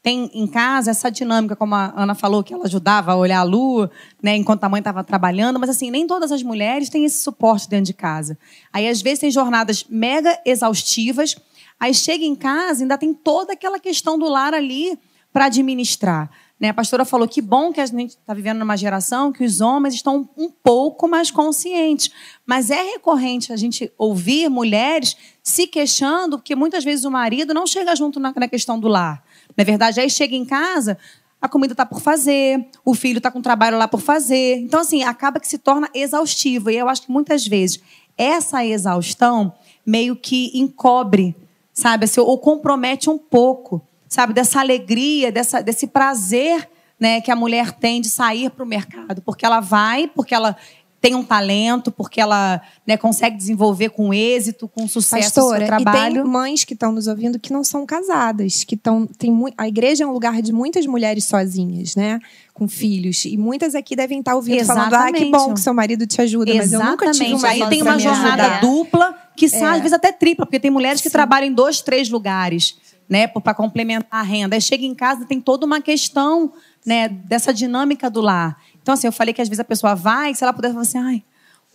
[0.05, 3.43] tem em casa essa dinâmica, como a Ana falou, que ela ajudava a olhar a
[3.43, 3.89] lua,
[4.21, 7.67] né, enquanto a mãe estava trabalhando, mas assim, nem todas as mulheres têm esse suporte
[7.67, 8.37] dentro de casa.
[8.71, 11.35] Aí, às vezes, tem jornadas mega exaustivas,
[11.79, 14.95] aí chega em casa ainda tem toda aquela questão do lar ali
[15.33, 16.29] para administrar.
[16.59, 16.69] Né?
[16.69, 19.95] A pastora falou que bom que a gente está vivendo numa geração que os homens
[19.95, 22.09] estão um pouco mais conscientes.
[22.45, 27.67] Mas é recorrente a gente ouvir mulheres se queixando porque muitas vezes o marido não
[27.67, 29.23] chega junto na, na questão do lar.
[29.55, 30.97] Na verdade, aí chega em casa,
[31.41, 34.57] a comida está por fazer, o filho está com trabalho lá por fazer.
[34.57, 36.69] Então, assim, acaba que se torna exaustivo.
[36.69, 37.81] E eu acho que muitas vezes
[38.17, 39.53] essa exaustão
[39.85, 41.35] meio que encobre,
[41.73, 42.05] sabe?
[42.05, 44.33] Assim, ou compromete um pouco, sabe?
[44.33, 49.21] Dessa alegria, dessa, desse prazer né, que a mulher tem de sair para o mercado.
[49.21, 50.55] Porque ela vai, porque ela
[51.01, 55.67] tem um talento, porque ela né, consegue desenvolver com êxito, com sucesso Pastora, o seu
[55.67, 56.15] trabalho.
[56.15, 59.67] E tem mães que estão nos ouvindo que não são casadas, que estão tem a
[59.67, 62.19] igreja é um lugar de muitas mulheres sozinhas, né,
[62.55, 64.89] com filhos, e muitas aqui devem estar ouvindo Exatamente.
[64.89, 67.59] falando: "Ah, que bom que seu marido te ajuda", mas eu nunca tive Exatamente.
[67.59, 69.63] uma Aí tem uma jornada dupla, que É.
[69.63, 71.13] às vezes até tripla, porque tem mulheres que Sim.
[71.13, 72.77] trabalham em dois, três lugares,
[73.09, 74.55] né, para complementar a renda.
[74.55, 76.51] Aí chega em casa tem toda uma questão,
[76.85, 78.57] né, dessa dinâmica do lar.
[78.81, 80.97] Então assim, eu falei que às vezes a pessoa vai, se ela puder falar assim,
[80.97, 81.23] ai,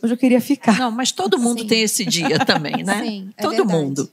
[0.03, 0.79] hoje eu queria ficar.
[0.79, 1.67] Não, mas todo mundo Sim.
[1.67, 3.03] tem esse dia também, né?
[3.05, 3.79] Sim, é todo verdade.
[3.79, 4.11] mundo.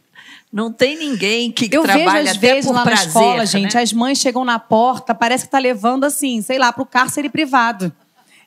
[0.52, 3.46] Não tem ninguém que Eu vejo trabalha às até vezes por lá prazer, na escola,
[3.46, 3.82] gente, né?
[3.82, 7.92] as mães chegam na porta, parece que tá levando assim, sei lá, pro cárcere privado.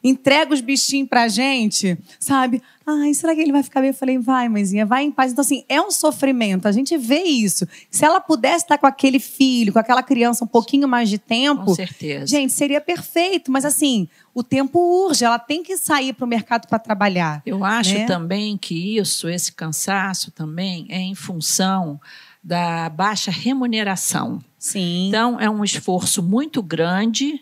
[0.02, 2.62] Entrega os bichinhos pra gente, sabe?
[2.90, 3.90] Ai, será que ele vai ficar bem?
[3.90, 5.32] Eu falei, vai, mãezinha, vai em paz.
[5.32, 7.66] Então, assim, é um sofrimento, a gente vê isso.
[7.90, 11.64] Se ela pudesse estar com aquele filho, com aquela criança um pouquinho mais de tempo,
[11.64, 12.26] Com certeza.
[12.26, 13.50] gente, seria perfeito.
[13.50, 17.42] Mas, assim, o tempo urge, ela tem que sair pro mercado para trabalhar.
[17.46, 18.06] Eu acho né?
[18.06, 22.00] também que isso, esse cansaço também é em função
[22.42, 24.42] da baixa remuneração.
[24.58, 25.08] Sim.
[25.08, 27.40] Então, é um esforço muito grande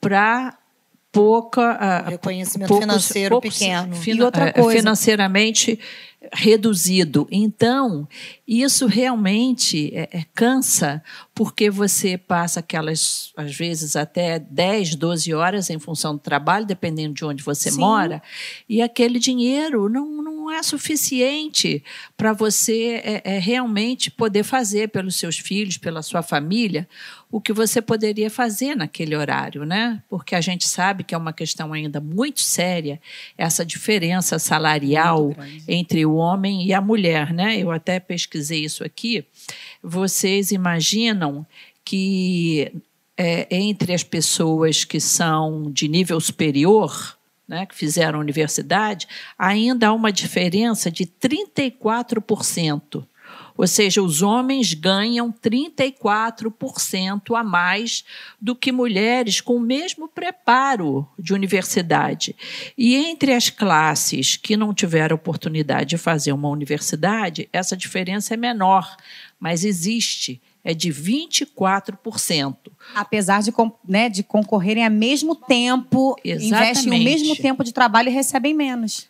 [0.00, 0.56] para
[1.14, 3.96] pouca Reconhecimento poucos- financeiro poucos- pequeno.
[4.06, 5.78] E outra eh, coisa- financeiramente
[6.34, 7.28] reduzido.
[7.30, 8.08] Então,
[8.46, 11.02] isso realmente é, é, cansa,
[11.34, 17.14] porque você passa aquelas, às vezes, até 10, 12 horas em função do trabalho, dependendo
[17.14, 17.80] de onde você Sim.
[17.80, 18.22] mora,
[18.68, 21.82] e aquele dinheiro não, não é suficiente
[22.16, 26.88] para você é, é, realmente poder fazer pelos seus filhos, pela sua família,
[27.30, 30.00] o que você poderia fazer naquele horário, né?
[30.08, 33.00] Porque a gente sabe que é uma questão ainda muito séria
[33.36, 35.34] essa diferença salarial
[35.66, 37.58] entre o homem e a mulher, né?
[37.58, 39.24] Eu até pesquisei isso aqui.
[39.82, 41.46] Vocês imaginam
[41.84, 42.72] que
[43.16, 49.06] é, entre as pessoas que são de nível superior, né, que fizeram universidade,
[49.38, 53.06] ainda há uma diferença de 34%.
[53.56, 58.04] Ou seja, os homens ganham 34% a mais
[58.40, 62.34] do que mulheres com o mesmo preparo de universidade.
[62.76, 68.36] E entre as classes que não tiveram oportunidade de fazer uma universidade, essa diferença é
[68.36, 68.96] menor,
[69.38, 72.56] mas existe, é de 24%.
[72.94, 73.52] Apesar de,
[73.86, 77.04] né, de concorrerem ao mesmo tempo, investem o Exatamente.
[77.04, 79.06] mesmo tempo de trabalho e recebem menos.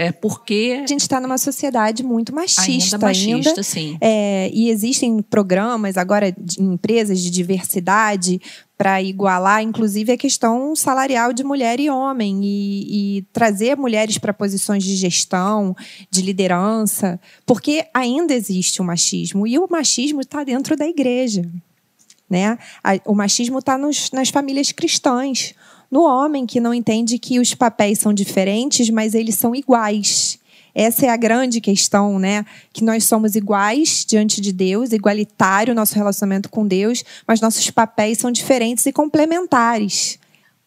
[0.00, 3.62] É porque A gente está numa sociedade muito machista ainda machista, ainda.
[3.64, 3.98] sim.
[4.00, 8.40] É, e existem programas agora de- em empresas de diversidade
[8.76, 14.32] para igualar, inclusive, a questão salarial de mulher e homem e, e trazer mulheres para
[14.32, 15.74] posições de gestão,
[16.08, 21.42] de liderança, porque ainda existe o machismo e o machismo está dentro da igreja.
[22.30, 22.56] Né?
[23.04, 23.76] O machismo está
[24.12, 25.54] nas famílias cristãs,
[25.90, 30.38] no homem que não entende que os papéis são diferentes, mas eles são iguais.
[30.74, 32.44] Essa é a grande questão, né?
[32.72, 38.18] Que nós somos iguais diante de Deus, igualitário nosso relacionamento com Deus, mas nossos papéis
[38.18, 40.18] são diferentes e complementares.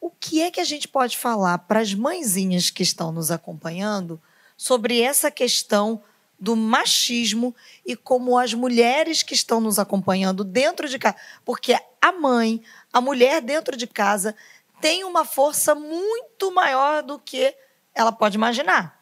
[0.02, 4.20] O que é que a gente pode falar para as mãezinhas que estão nos acompanhando
[4.58, 6.02] sobre essa questão
[6.40, 7.56] do machismo
[7.86, 11.16] e como as mulheres que estão nos acompanhando dentro de casa,
[11.46, 12.62] porque a mãe,
[12.92, 14.36] a mulher dentro de casa
[14.82, 17.56] tem uma força muito maior do que
[17.94, 19.02] ela pode imaginar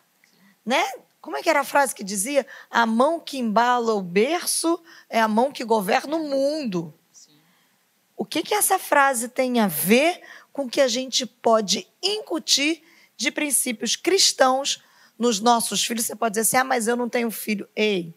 [0.70, 0.86] né?
[1.20, 2.46] Como é que era a frase que dizia?
[2.70, 6.94] A mão que embala o berço é a mão que governa o mundo.
[8.16, 10.22] O que, que essa frase tem a ver
[10.54, 12.84] com o que a gente pode incutir
[13.18, 14.84] de princípios cristãos
[15.18, 16.06] nos nossos filhos?
[16.06, 17.68] Você pode dizer assim: ah, mas eu não tenho filho.
[17.76, 18.14] Ei,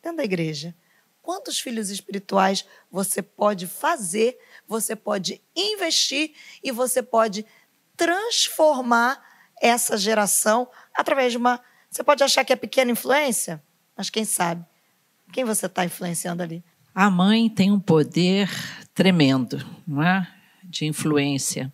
[0.00, 0.74] dentro da igreja,
[1.20, 4.38] quantos filhos espirituais você pode fazer,
[4.68, 7.44] você pode investir e você pode
[7.96, 9.20] transformar
[9.60, 11.60] essa geração através de uma
[11.90, 13.62] você pode achar que é pequena influência,
[13.96, 14.64] mas quem sabe?
[15.32, 16.62] Quem você está influenciando ali?
[16.94, 18.50] A mãe tem um poder
[18.94, 20.28] tremendo, não é?
[20.64, 21.72] De influência.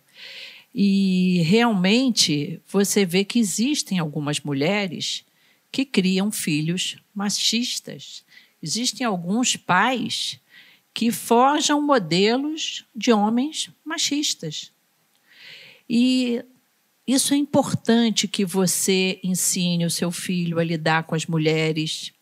[0.73, 5.25] E realmente você vê que existem algumas mulheres
[5.71, 8.23] que criam filhos machistas.
[8.61, 10.39] Existem alguns pais
[10.95, 14.71] que forjam modelos de homens machistas.
[15.89, 16.41] E
[17.05, 22.13] isso é importante que você ensine o seu filho a lidar com as mulheres.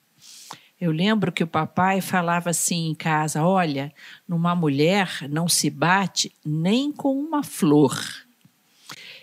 [0.82, 3.94] Eu lembro que o papai falava assim em casa: olha,
[4.28, 7.96] numa mulher não se bate nem com uma flor.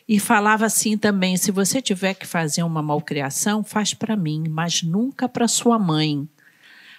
[0.08, 4.84] E falava assim também: se você tiver que fazer uma malcriação, faz para mim, mas
[4.84, 6.28] nunca para sua mãe.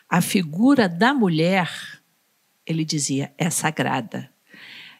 [0.09, 2.00] A figura da mulher,
[2.65, 4.29] ele dizia, é sagrada.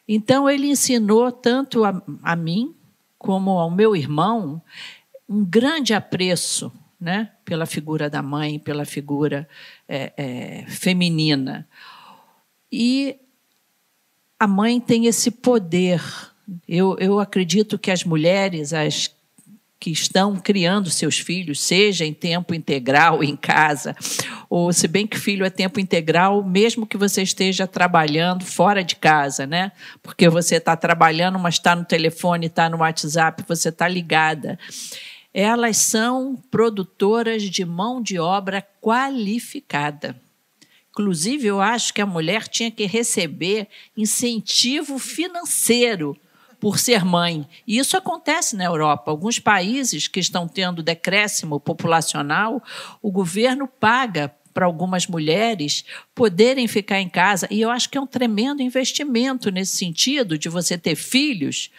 [0.07, 2.75] Então ele ensinou tanto a, a mim
[3.17, 4.61] como ao meu irmão,
[5.29, 9.47] um grande apreço né, pela figura da mãe, pela figura
[9.87, 11.67] é, é, feminina.
[12.71, 13.17] E
[14.39, 16.01] a mãe tem esse poder.
[16.67, 19.15] Eu, eu acredito que as mulheres, as
[19.81, 23.95] que estão criando seus filhos, seja em tempo integral em casa,
[24.47, 28.95] ou se bem que filho é tempo integral, mesmo que você esteja trabalhando fora de
[28.95, 29.71] casa, né?
[30.03, 34.59] Porque você está trabalhando, mas está no telefone, está no WhatsApp, você está ligada.
[35.33, 40.15] Elas são produtoras de mão de obra qualificada.
[40.91, 43.67] Inclusive, eu acho que a mulher tinha que receber
[43.97, 46.15] incentivo financeiro
[46.61, 47.45] por ser mãe.
[47.65, 49.09] E isso acontece na Europa.
[49.09, 52.63] Alguns países que estão tendo decréscimo populacional,
[53.01, 55.83] o governo paga para algumas mulheres
[56.13, 57.47] poderem ficar em casa.
[57.49, 61.71] E eu acho que é um tremendo investimento nesse sentido de você ter filhos,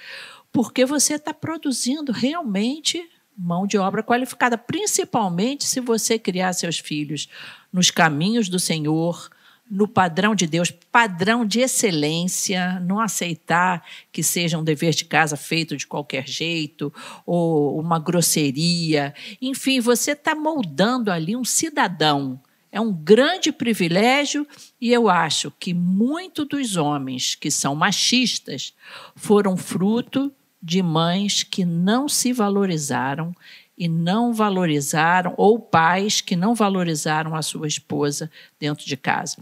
[0.51, 3.09] porque você está produzindo realmente
[3.39, 7.29] mão de obra qualificada, principalmente se você criar seus filhos
[7.73, 9.31] nos caminhos do Senhor,
[9.73, 15.35] no padrão de Deus, padrão de excelência, não aceitar que seja um dever de casa
[15.35, 16.93] feito de qualquer jeito,
[17.25, 19.15] ou uma grosseria.
[19.41, 22.39] Enfim, você está moldando ali um cidadão.
[22.71, 24.47] É um grande privilégio
[24.79, 28.75] e eu acho que muitos dos homens que são machistas
[29.17, 30.31] foram fruto
[30.63, 33.35] de mães que não se valorizaram
[33.77, 39.37] e não valorizaram, ou pais que não valorizaram a sua esposa dentro de casa.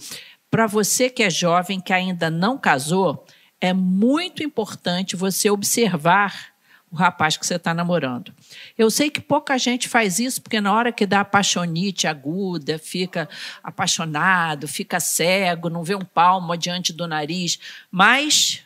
[0.50, 3.24] Para você que é jovem, que ainda não casou,
[3.60, 6.50] é muito importante você observar
[6.90, 8.34] o rapaz que você está namorando.
[8.76, 13.28] Eu sei que pouca gente faz isso, porque na hora que dá apaixonite aguda, fica
[13.62, 17.60] apaixonado, fica cego, não vê um palmo diante do nariz,
[17.90, 18.62] mas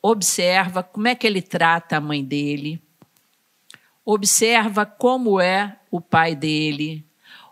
[0.00, 2.80] observa como é que ele trata a mãe dele,
[4.12, 7.04] observa como é o pai dele,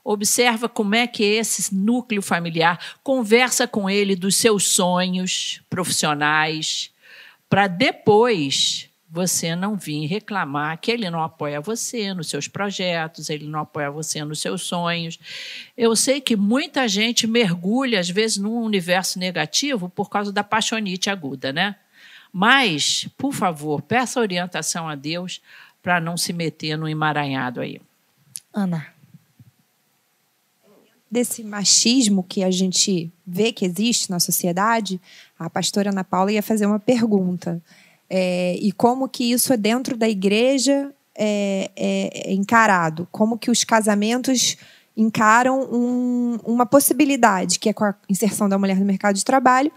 [0.03, 6.91] observa como é que é esse núcleo familiar, conversa com ele dos seus sonhos profissionais,
[7.49, 13.47] para depois você não vir reclamar que ele não apoia você nos seus projetos, ele
[13.47, 15.19] não apoia você nos seus sonhos.
[15.77, 21.09] Eu sei que muita gente mergulha, às vezes, num universo negativo por causa da paixonite
[21.09, 21.77] aguda, né?
[22.31, 25.41] Mas, por favor, peça orientação a Deus
[25.83, 27.81] para não se meter no emaranhado aí.
[28.53, 28.87] Ana.
[31.11, 35.01] Desse machismo que a gente vê que existe na sociedade,
[35.39, 37.63] a pastora Ana Paula ia fazer uma pergunta.
[38.11, 43.09] É, e como que isso é dentro da igreja é, é, é encarado?
[43.11, 44.57] Como que os casamentos
[44.97, 49.71] encaram um, uma possibilidade, que é com a inserção da mulher no mercado de trabalho,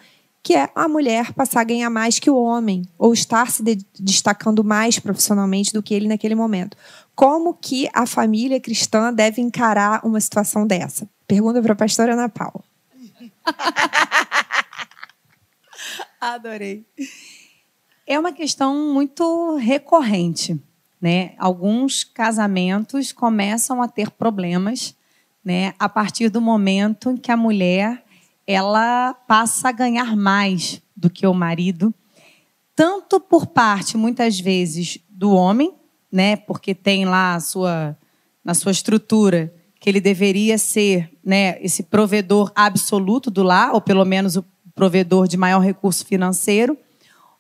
[0.44, 3.86] que é a mulher passar a ganhar mais que o homem, ou estar se de
[4.00, 6.76] destacando mais profissionalmente do que ele naquele momento.
[7.16, 11.08] Como que a família cristã deve encarar uma situação dessa?
[11.28, 12.64] Pergunta para a pastora Ana Paula.
[16.20, 16.86] Adorei.
[18.08, 20.60] É uma questão muito recorrente,
[21.00, 21.34] né?
[21.38, 24.96] Alguns casamentos começam a ter problemas,
[25.44, 28.04] né, a partir do momento em que a mulher
[28.52, 31.94] ela passa a ganhar mais do que o marido,
[32.76, 35.74] tanto por parte muitas vezes do homem,
[36.12, 37.98] né, porque tem lá a sua
[38.44, 44.06] na sua estrutura que ele deveria ser, né, esse provedor absoluto do lar, ou pelo
[44.06, 44.46] menos o
[44.76, 46.78] provedor de maior recurso financeiro,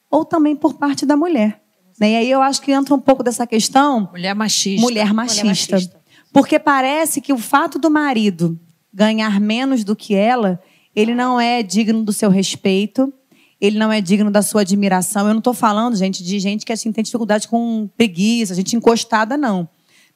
[0.09, 1.61] ou também por parte da mulher.
[1.99, 2.11] Né?
[2.11, 4.09] E aí eu acho que entra um pouco dessa questão.
[4.11, 4.81] Mulher machista.
[4.81, 5.43] Mulher machista.
[5.43, 6.01] Mulher machista.
[6.33, 8.59] Porque parece que o fato do marido
[8.91, 10.59] ganhar menos do que ela
[10.95, 13.13] ele não é digno do seu respeito,
[13.59, 15.27] ele não é digno da sua admiração.
[15.27, 19.37] Eu não estou falando, gente, de gente que assim tem dificuldade com preguiça, gente encostada,
[19.37, 19.69] não.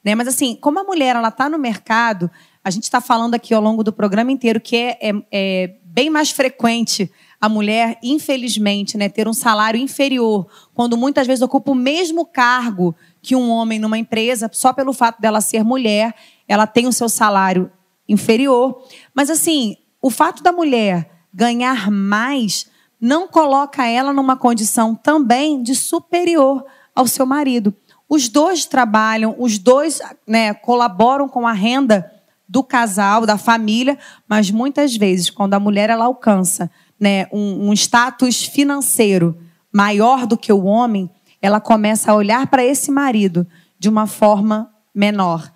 [0.03, 0.15] Né?
[0.15, 2.29] Mas assim, como a mulher ela está no mercado,
[2.63, 6.09] a gente está falando aqui ao longo do programa inteiro que é, é, é bem
[6.09, 11.75] mais frequente a mulher, infelizmente, né, ter um salário inferior, quando muitas vezes ocupa o
[11.75, 16.15] mesmo cargo que um homem numa empresa, só pelo fato dela ser mulher,
[16.47, 17.71] ela tem o seu salário
[18.07, 18.83] inferior.
[19.13, 22.67] Mas assim, o fato da mulher ganhar mais
[23.01, 27.73] não coloca ela numa condição também de superior ao seu marido.
[28.07, 32.11] Os dois trabalham, os dois né, colaboram com a renda
[32.47, 33.97] do casal, da família,
[34.29, 39.35] mas muitas vezes, quando a mulher ela alcança né, um, um status financeiro
[39.73, 41.09] maior do que o homem,
[41.41, 43.47] ela começa a olhar para esse marido
[43.79, 45.51] de uma forma menor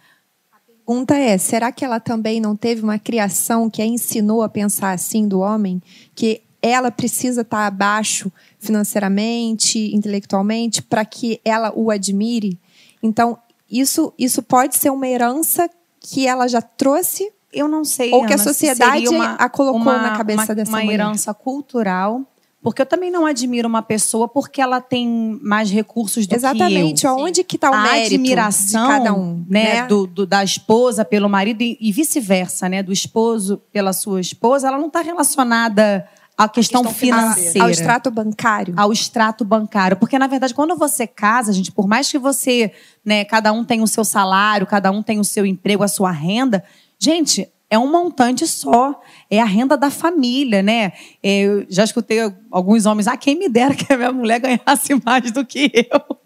[0.89, 4.91] pergunta é: será que ela também não teve uma criação que a ensinou a pensar
[4.91, 5.81] assim do homem?
[6.15, 12.57] Que ela precisa estar abaixo financeiramente, intelectualmente, para que ela o admire?
[13.03, 13.37] Então,
[13.69, 15.69] isso, isso pode ser uma herança
[15.99, 17.31] que ela já trouxe?
[17.53, 18.11] Eu não sei.
[18.11, 20.99] Ou Ana, que a sociedade uma, a colocou uma, na cabeça uma, dessa uma mulher?
[20.99, 22.25] Uma herança cultural
[22.61, 27.01] porque eu também não admiro uma pessoa porque ela tem mais recursos do Exatamente.
[27.01, 27.15] que eu.
[27.15, 29.87] Onde que está o a mérito admiração, de cada um, né, né?
[29.87, 34.67] Do, do, da esposa pelo marido e, e vice-versa, né, do esposo pela sua esposa,
[34.67, 36.05] ela não está relacionada
[36.37, 41.07] à questão, questão financeira, ao extrato bancário, ao extrato bancário, porque na verdade quando você
[41.07, 42.73] casa, gente, por mais que você,
[43.05, 46.11] né, cada um tem o seu salário, cada um tem o seu emprego, a sua
[46.11, 46.61] renda,
[46.99, 48.99] gente, é um montante só,
[49.29, 50.93] é a renda da família, né?
[51.21, 54.99] É, eu já escutei alguns homens, ah, quem me dera que a minha mulher ganhasse
[55.05, 56.17] mais do que eu.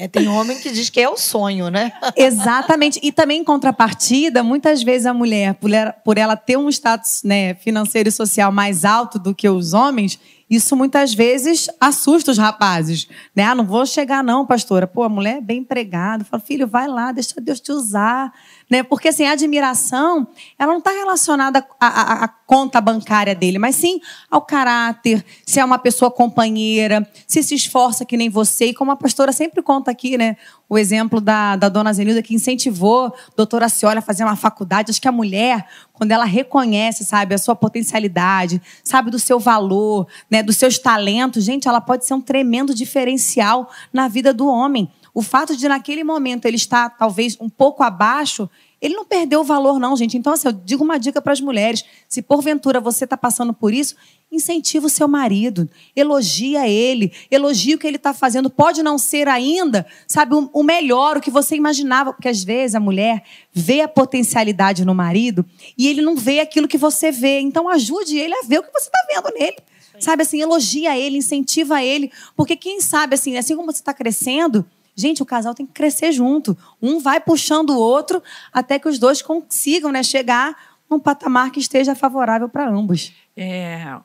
[0.00, 1.92] É, tem homem que diz que é o sonho, né?
[2.16, 2.98] Exatamente.
[3.02, 5.54] E também, em contrapartida, muitas vezes a mulher,
[6.02, 10.18] por ela, ter um status né, financeiro e social mais alto do que os homens,
[10.48, 13.08] isso muitas vezes assusta os rapazes.
[13.36, 13.44] Né?
[13.44, 14.86] Ah, não vou chegar não, pastora.
[14.86, 16.24] Pô, a mulher é bem empregada.
[16.24, 18.32] Fala, filho, vai lá, deixa Deus te usar.
[18.70, 18.84] Né?
[18.84, 23.74] Porque assim, a admiração, ela não está relacionada à, à, à, conta bancária dele, mas
[23.74, 24.00] sim
[24.30, 28.66] ao caráter, se é uma pessoa companheira, se se esforça que nem você.
[28.66, 30.36] E como a pastora sempre conta aqui, né?
[30.68, 34.92] O exemplo da, da dona Zenilda, que incentivou a doutora Cioli a fazer uma faculdade.
[34.92, 40.06] Acho que a mulher, quando ela reconhece, sabe, a sua potencialidade, sabe do seu valor,
[40.30, 44.88] né, dos seus talentos, gente, ela pode ser um tremendo diferencial na vida do homem.
[45.12, 48.48] O fato de naquele momento ele estar talvez um pouco abaixo,
[48.80, 50.16] ele não perdeu o valor, não, gente.
[50.16, 53.74] Então, assim, eu digo uma dica para as mulheres: se porventura você está passando por
[53.74, 53.94] isso,
[54.32, 58.48] incentiva o seu marido, elogia ele, elogia o que ele está fazendo.
[58.48, 62.80] Pode não ser ainda, sabe, o melhor, o que você imaginava, porque às vezes a
[62.80, 65.44] mulher vê a potencialidade no marido
[65.76, 67.40] e ele não vê aquilo que você vê.
[67.40, 69.56] Então, ajude ele a ver o que você está vendo nele.
[69.98, 74.64] Sabe assim, elogia ele, incentiva ele, porque quem sabe assim, assim como você está crescendo,
[75.00, 76.56] Gente, o casal tem que crescer junto.
[76.80, 78.22] Um vai puxando o outro
[78.52, 80.56] até que os dois consigam né, chegar
[80.88, 83.12] num patamar que esteja favorável para ambos.
[83.36, 83.98] É,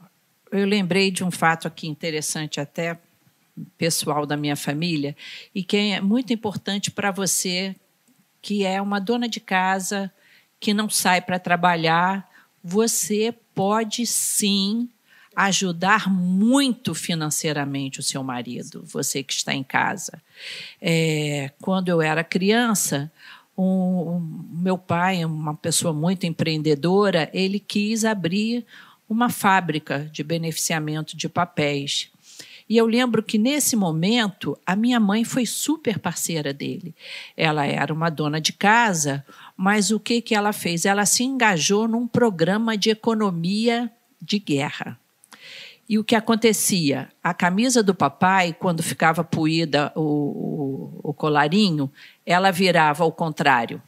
[0.52, 3.00] eu lembrei de um fato aqui interessante até
[3.78, 5.16] pessoal da minha família
[5.54, 7.76] e que é muito importante para você
[8.42, 10.12] que é uma dona de casa
[10.60, 12.30] que não sai para trabalhar,
[12.64, 14.90] você pode sim
[15.36, 20.22] ajudar muito financeiramente o seu marido, você que está em casa.
[20.82, 23.12] É, quando eu era criança,
[23.58, 28.66] um, um, meu pai, uma pessoa muito empreendedora, ele quis abrir
[29.08, 32.10] uma fábrica de beneficiamento de papéis.
[32.68, 36.96] E eu lembro que nesse momento a minha mãe foi super parceira dele.
[37.38, 39.24] Ela era uma dona de casa,
[39.56, 40.84] mas o que, que ela fez?
[40.84, 45.00] Ela se engajou num programa de economia de guerra.
[45.88, 47.10] E o que acontecia?
[47.24, 51.92] A camisa do papai, quando ficava puída o, o, o colarinho,
[52.26, 53.82] ela virava ao contrário.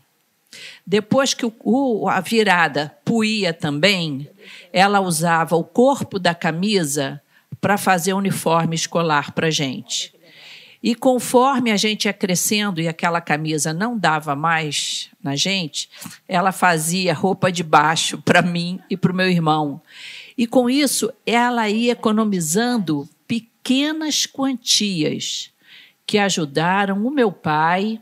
[0.86, 4.30] Depois que o, a virada puía também,
[4.72, 7.22] ela usava o corpo da camisa
[7.60, 10.16] para fazer uniforme escolar para a gente.
[10.82, 15.90] E conforme a gente ia crescendo e aquela camisa não dava mais na gente,
[16.28, 19.82] ela fazia roupa de baixo para mim e para o meu irmão.
[20.38, 25.52] E com isso, ela ia economizando pequenas quantias
[26.06, 28.02] que ajudaram o meu pai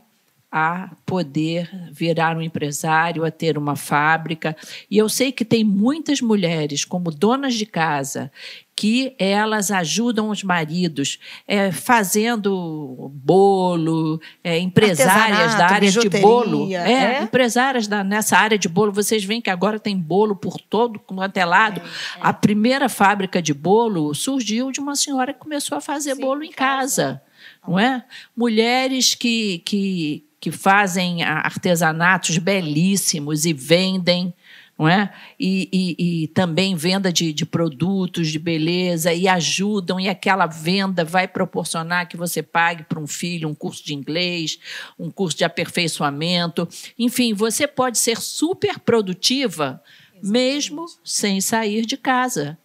[0.58, 4.56] a poder virar um empresário, a ter uma fábrica.
[4.90, 8.32] E eu sei que tem muitas mulheres, como donas de casa,
[8.74, 16.72] que elas ajudam os maridos é, fazendo bolo, é, empresárias da área de bolo.
[16.72, 17.22] É, é?
[17.22, 18.90] empresárias da, nessa área de bolo.
[18.90, 21.82] Vocês veem que agora tem bolo por todo quanto é lado.
[21.82, 22.20] É, é.
[22.22, 26.42] A primeira fábrica de bolo surgiu de uma senhora que começou a fazer Sim, bolo
[26.42, 27.20] em casa.
[27.20, 27.26] casa
[27.66, 28.04] não é?
[28.36, 34.34] Mulheres que, que, que fazem artesanatos belíssimos e vendem,
[34.78, 35.10] não é?
[35.40, 41.04] E, e, e também venda de, de, produtos de beleza e ajudam, e aquela venda
[41.04, 44.58] vai proporcionar que você pague para um filho um curso de inglês,
[44.98, 46.68] um curso de aperfeiçoamento.
[46.98, 49.82] Enfim, você pode ser super produtiva
[50.12, 50.32] Exatamente.
[50.32, 52.58] mesmo sem sair de casa,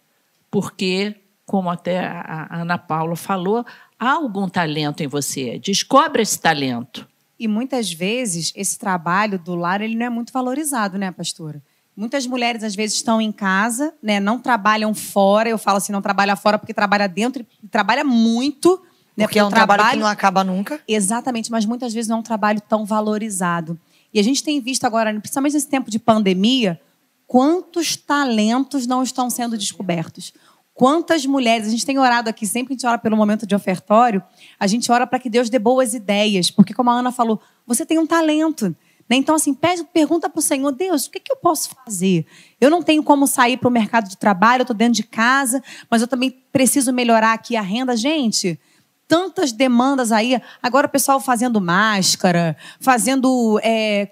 [0.50, 1.16] porque,
[1.46, 3.64] como até a Ana Paula falou,
[3.98, 5.58] há algum talento em você.
[5.58, 7.08] Descobre esse talento.
[7.38, 11.62] E muitas vezes esse trabalho do lar ele não é muito valorizado, né, pastora?
[11.96, 15.48] Muitas mulheres às vezes estão em casa, né, não trabalham fora.
[15.48, 18.80] Eu falo assim, não trabalha fora porque trabalha dentro e trabalha muito.
[19.16, 20.80] Né, porque, porque é um trabalho, trabalho que não acaba nunca.
[20.88, 23.78] Exatamente, mas muitas vezes não é um trabalho tão valorizado.
[24.14, 26.80] E a gente tem visto agora, principalmente nesse tempo de pandemia,
[27.26, 30.32] quantos talentos não estão sendo descobertos.
[30.74, 33.54] Quantas mulheres, a gente tem orado aqui, sempre que a gente ora pelo momento de
[33.54, 34.22] ofertório,
[34.58, 37.84] a gente ora para que Deus dê boas ideias, porque como a Ana falou, você
[37.84, 38.74] tem um talento.
[39.08, 39.16] Né?
[39.16, 39.54] Então, assim,
[39.92, 42.24] pergunta para o Senhor, Deus, o que, que eu posso fazer?
[42.58, 45.62] Eu não tenho como sair para o mercado de trabalho, eu estou dentro de casa,
[45.90, 47.94] mas eu também preciso melhorar aqui a renda.
[47.94, 48.58] Gente,
[49.06, 50.40] tantas demandas aí.
[50.62, 54.08] Agora o pessoal fazendo máscara, fazendo é,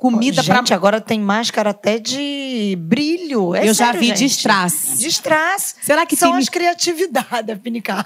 [0.00, 0.56] comida para.
[0.56, 3.54] Gente, agora tem máscara até de brilho.
[3.54, 4.18] É eu sério, já vi gente.
[4.18, 4.98] de strass.
[4.98, 5.76] De strass.
[5.82, 6.40] Será que são tem...
[6.40, 8.04] as criatividades, Pinicar?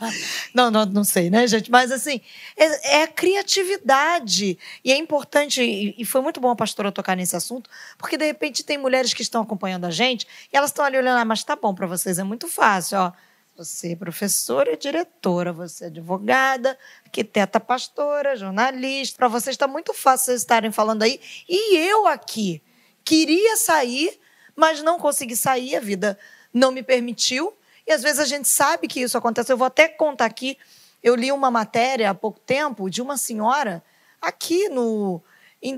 [0.53, 1.71] Não, não, não sei, né, gente?
[1.71, 2.21] Mas assim,
[2.57, 4.59] é, é criatividade.
[4.85, 5.63] E é importante,
[5.97, 9.23] e foi muito bom a pastora tocar nesse assunto, porque de repente tem mulheres que
[9.23, 12.19] estão acompanhando a gente e elas estão ali olhando, ah, mas tá bom para vocês,
[12.19, 13.13] é muito fácil, ó.
[13.57, 19.17] Você é professora e diretora, você é advogada, arquiteta, pastora, jornalista.
[19.17, 21.21] Para vocês está muito fácil vocês estarem falando aí.
[21.49, 22.61] E eu aqui
[23.05, 24.19] queria sair,
[24.57, 26.19] mas não consegui sair, a vida
[26.53, 27.55] não me permitiu.
[27.87, 29.53] E às vezes a gente sabe que isso acontece.
[29.53, 30.59] Eu vou até contar aqui.
[31.01, 33.85] Eu li uma matéria há pouco tempo de uma senhora
[34.21, 35.23] aqui no,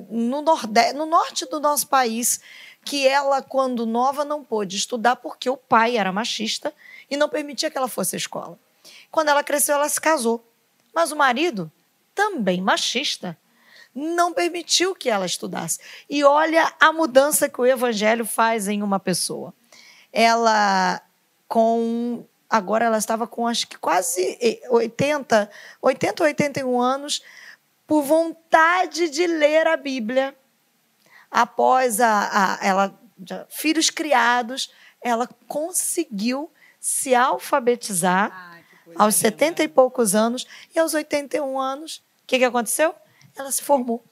[0.09, 2.41] no, nordeste, no norte do nosso país,
[2.87, 6.73] que ela, quando nova, não pôde estudar porque o pai era machista
[7.11, 8.59] e não permitia que ela fosse à escola.
[9.11, 10.45] Quando ela cresceu, ela se casou.
[10.95, 11.71] Mas o marido,
[12.15, 13.37] também machista,
[13.95, 15.79] não permitiu que ela estudasse.
[16.09, 19.55] E olha a mudança que o evangelho faz em uma pessoa.
[20.13, 21.01] Ela,
[21.49, 22.25] com.
[22.49, 24.39] Agora ela estava com acho que quase
[24.71, 25.51] 80,
[25.83, 27.23] 80 ou 81 anos,
[27.87, 30.37] por vontade de ler a Bíblia.
[31.31, 33.01] Após a, a ela,
[33.49, 34.71] filhos criados,
[35.03, 36.51] ela conseguiu
[36.81, 38.65] se alfabetizar Ai,
[38.95, 42.95] aos 70 e poucos anos e aos 81 anos, o que, que aconteceu?
[43.37, 44.05] Ela se formou.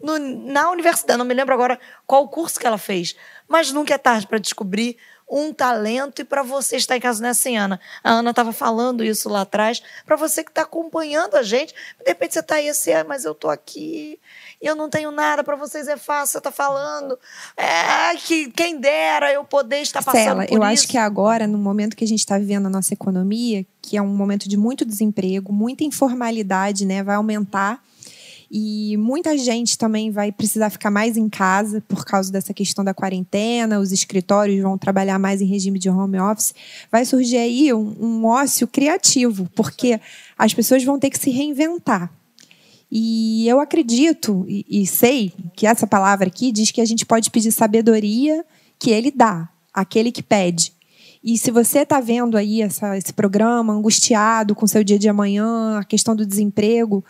[0.00, 3.16] No, na universidade, não me lembro agora qual curso que ela fez,
[3.48, 4.98] mas nunca é tarde para descobrir
[5.28, 7.80] um talento e para você estar em casa nessa né, Ana.
[8.02, 12.06] A Ana estava falando isso lá atrás, para você que está acompanhando a gente, de
[12.06, 14.18] repente você está aí assim, ah, mas eu estou aqui,
[14.60, 17.18] e eu não tenho nada, para vocês é fácil, você está falando.
[17.56, 20.72] É, que quem dera eu poder estar passando Cela, por eu isso.
[20.72, 24.02] acho que agora, no momento que a gente está vivendo a nossa economia, que é
[24.02, 27.82] um momento de muito desemprego, muita informalidade, né, vai aumentar
[28.56, 32.94] e muita gente também vai precisar ficar mais em casa por causa dessa questão da
[32.94, 36.54] quarentena, os escritórios vão trabalhar mais em regime de home office.
[36.88, 40.00] Vai surgir aí um, um ócio criativo, porque
[40.38, 42.12] as pessoas vão ter que se reinventar.
[42.88, 47.32] E eu acredito e, e sei que essa palavra aqui diz que a gente pode
[47.32, 48.44] pedir sabedoria
[48.78, 50.72] que ele dá, aquele que pede.
[51.24, 55.80] E se você está vendo aí essa, esse programa angustiado com seu dia de amanhã,
[55.80, 57.04] a questão do desemprego,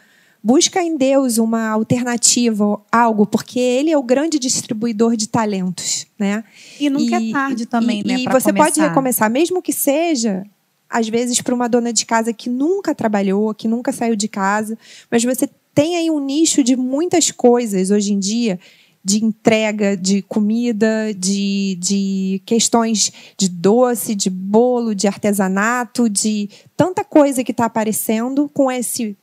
[0.44, 6.44] busca em Deus uma alternativa, algo, porque Ele é o grande distribuidor de talentos, né?
[6.78, 8.14] E nunca é e, é tarde também, e, né?
[8.18, 8.52] E você começar.
[8.52, 10.44] pode recomeçar, mesmo que seja
[10.90, 14.78] às vezes para uma dona de casa que nunca trabalhou, que nunca saiu de casa,
[15.10, 18.60] mas você tem aí um nicho de muitas coisas hoje em dia
[19.04, 27.04] de entrega de comida, de, de questões de doce, de bolo, de artesanato, de tanta
[27.04, 29.16] coisa que está aparecendo com esse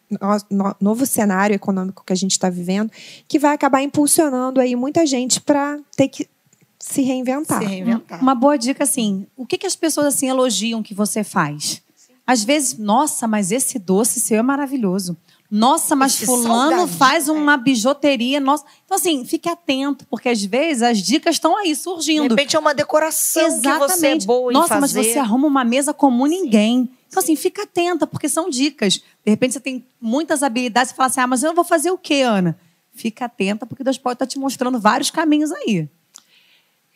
[0.49, 2.91] no, novo cenário econômico que a gente está vivendo,
[3.27, 6.29] que vai acabar impulsionando aí muita gente para ter que
[6.77, 7.59] se reinventar.
[7.59, 8.21] se reinventar.
[8.21, 11.81] Uma boa dica assim, o que, que as pessoas assim elogiam que você faz?
[12.25, 15.17] Às vezes, nossa, mas esse doce seu é maravilhoso.
[15.51, 18.39] Nossa, mas Esse fulano faz uma bijuteria.
[18.39, 18.63] Nossa.
[18.85, 22.23] Então, assim, fique atento, porque às vezes as dicas estão aí surgindo.
[22.23, 23.91] De repente é uma decoração Exatamente.
[23.91, 26.89] que você é boa Nossa, mas você arruma uma mesa como ninguém.
[27.09, 28.93] Então, assim, fica atenta, porque são dicas.
[28.93, 31.97] De repente você tem muitas habilidades e fala assim: ah, mas eu vou fazer o
[31.97, 32.57] quê, Ana?
[32.93, 35.89] Fica atenta, porque Deus pode estar te mostrando vários caminhos aí.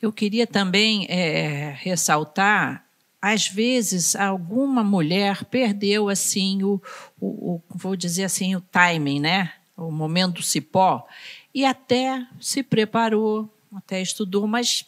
[0.01, 2.84] Eu queria também é, ressaltar
[3.21, 6.81] às vezes alguma mulher perdeu assim o,
[7.19, 9.53] o, o, vou dizer assim o timing, né?
[9.75, 11.05] O momento cipó
[11.53, 14.85] e até se preparou, até estudou, mas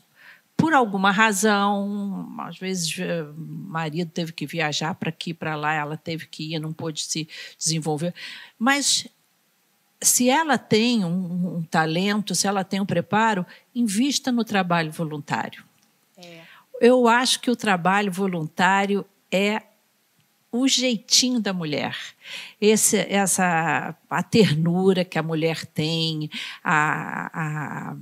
[0.56, 5.96] por alguma razão, às vezes eh, marido teve que viajar para aqui, para lá, ela
[5.96, 8.14] teve que ir, não pôde se desenvolver.
[8.58, 9.08] Mas
[10.02, 15.64] se ela tem um, um talento, se ela tem um preparo, invista no trabalho voluntário.
[16.80, 19.62] Eu acho que o trabalho voluntário é
[20.52, 21.96] o jeitinho da mulher,
[22.60, 26.30] Esse, essa a ternura que a mulher tem,
[26.64, 27.96] a, a,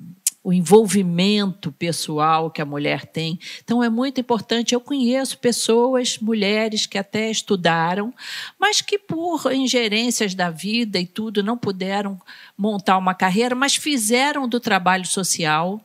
[0.44, 3.40] o envolvimento pessoal que a mulher tem.
[3.64, 4.76] Então é muito importante.
[4.76, 8.14] Eu conheço pessoas, mulheres que até estudaram,
[8.60, 12.22] mas que por ingerências da vida e tudo não puderam
[12.56, 15.82] montar uma carreira, mas fizeram do trabalho social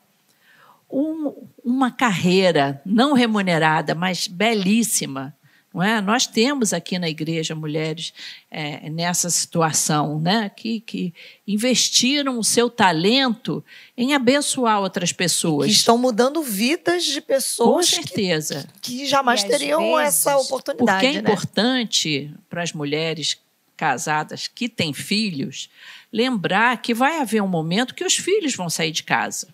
[0.90, 5.34] um, uma carreira não remunerada, mas belíssima.
[5.72, 6.00] Não é?
[6.00, 8.12] Nós temos aqui na igreja mulheres
[8.50, 10.48] é, nessa situação, né?
[10.48, 11.14] que, que
[11.46, 13.64] investiram o seu talento
[13.96, 15.66] em abençoar outras pessoas.
[15.66, 18.68] Que estão mudando vidas de pessoas Com certeza.
[18.82, 21.06] que, que jamais teriam vezes, essa oportunidade.
[21.06, 21.30] Porque é né?
[21.30, 23.38] importante para as mulheres
[23.76, 25.70] casadas que têm filhos
[26.12, 29.48] lembrar que vai haver um momento que os filhos vão sair de casa.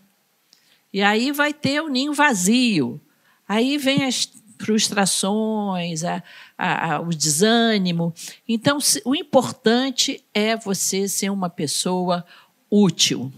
[0.96, 2.98] E aí vai ter o ninho vazio.
[3.46, 6.22] Aí vem as frustrações, a,
[6.56, 8.14] a, a, o desânimo.
[8.48, 12.24] Então, se, o importante é você ser uma pessoa
[12.70, 13.30] útil,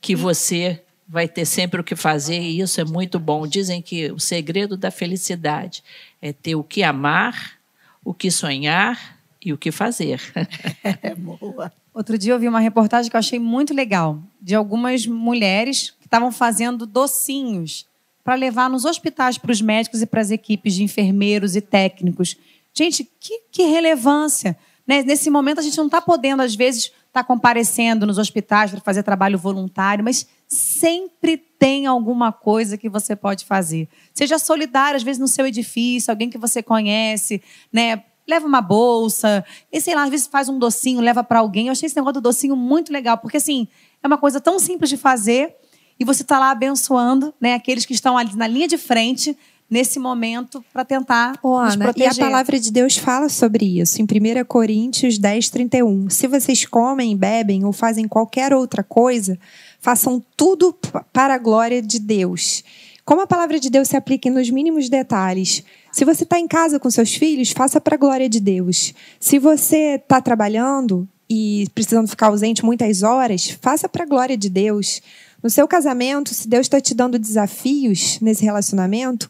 [0.00, 3.46] que você vai ter sempre o que fazer, e isso é muito bom.
[3.46, 5.84] Dizem que o segredo da felicidade
[6.22, 7.58] é ter o que amar,
[8.02, 10.22] o que sonhar e o que fazer.
[11.02, 11.70] É boa.
[11.92, 16.30] Outro dia eu vi uma reportagem que eu achei muito legal, de algumas mulheres estavam
[16.30, 17.86] fazendo docinhos
[18.22, 22.36] para levar nos hospitais para os médicos e para as equipes de enfermeiros e técnicos.
[22.72, 24.56] Gente, que, que relevância!
[24.86, 25.02] Né?
[25.02, 28.80] Nesse momento, a gente não está podendo, às vezes, estar tá comparecendo nos hospitais para
[28.80, 33.88] fazer trabalho voluntário, mas sempre tem alguma coisa que você pode fazer.
[34.14, 37.42] Seja solidário, às vezes, no seu edifício, alguém que você conhece,
[37.72, 38.04] né?
[38.26, 41.66] Leva uma bolsa, e sei lá, às vezes faz um docinho, leva para alguém.
[41.66, 43.68] Eu achei esse negócio do docinho muito legal, porque assim,
[44.02, 45.56] é uma coisa tão simples de fazer
[45.98, 49.36] e você está lá abençoando né, aqueles que estão ali na linha de frente
[49.70, 52.12] nesse momento para tentar nos Ana, proteger.
[52.12, 56.10] E a palavra de Deus fala sobre isso em 1 Coríntios 10, 31.
[56.10, 59.38] Se vocês comem, bebem ou fazem qualquer outra coisa,
[59.80, 60.76] façam tudo
[61.12, 62.62] para a glória de Deus.
[63.04, 65.62] Como a palavra de Deus se aplica nos mínimos detalhes.
[65.92, 68.94] Se você está em casa com seus filhos, faça para a glória de Deus.
[69.20, 74.48] Se você está trabalhando e precisando ficar ausente muitas horas, faça para a glória de
[74.48, 75.02] Deus.
[75.44, 79.28] No seu casamento, se Deus está te dando desafios nesse relacionamento,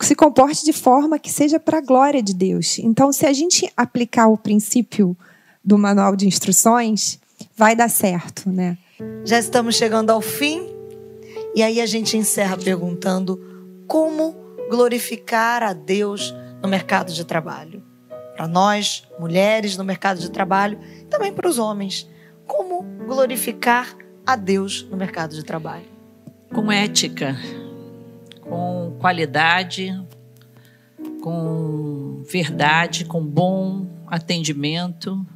[0.00, 2.78] se comporte de forma que seja para a glória de Deus.
[2.78, 5.16] Então, se a gente aplicar o princípio
[5.64, 7.18] do manual de instruções,
[7.56, 8.78] vai dar certo, né?
[9.24, 10.62] Já estamos chegando ao fim
[11.56, 13.36] e aí a gente encerra perguntando
[13.88, 14.36] como
[14.70, 16.32] glorificar a Deus
[16.62, 17.82] no mercado de trabalho.
[18.36, 20.78] Para nós, mulheres no mercado de trabalho,
[21.10, 22.08] também para os homens.
[22.46, 23.96] Como glorificar
[24.28, 25.86] a Deus no mercado de trabalho?
[26.52, 27.34] Com ética,
[28.42, 29.98] com qualidade,
[31.22, 35.26] com verdade, com bom atendimento.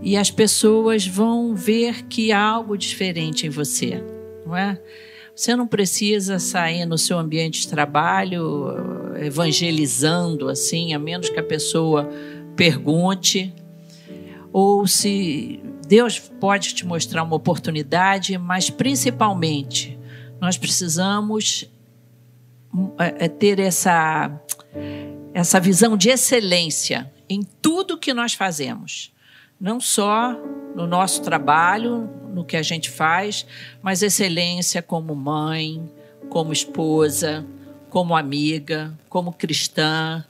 [0.00, 4.04] E as pessoas vão ver que há algo diferente em você,
[4.46, 4.80] não é?
[5.34, 11.44] Você não precisa sair no seu ambiente de trabalho evangelizando assim, a menos que a
[11.44, 12.08] pessoa
[12.54, 13.52] pergunte.
[14.52, 19.98] Ou se Deus pode te mostrar uma oportunidade, mas principalmente
[20.38, 21.64] nós precisamos
[22.98, 24.30] é, é, ter essa,
[25.32, 29.14] essa visão de excelência em tudo que nós fazemos.
[29.58, 30.34] Não só
[30.76, 33.46] no nosso trabalho, no que a gente faz,
[33.80, 35.90] mas excelência como mãe,
[36.28, 37.46] como esposa,
[37.88, 40.22] como amiga, como cristã,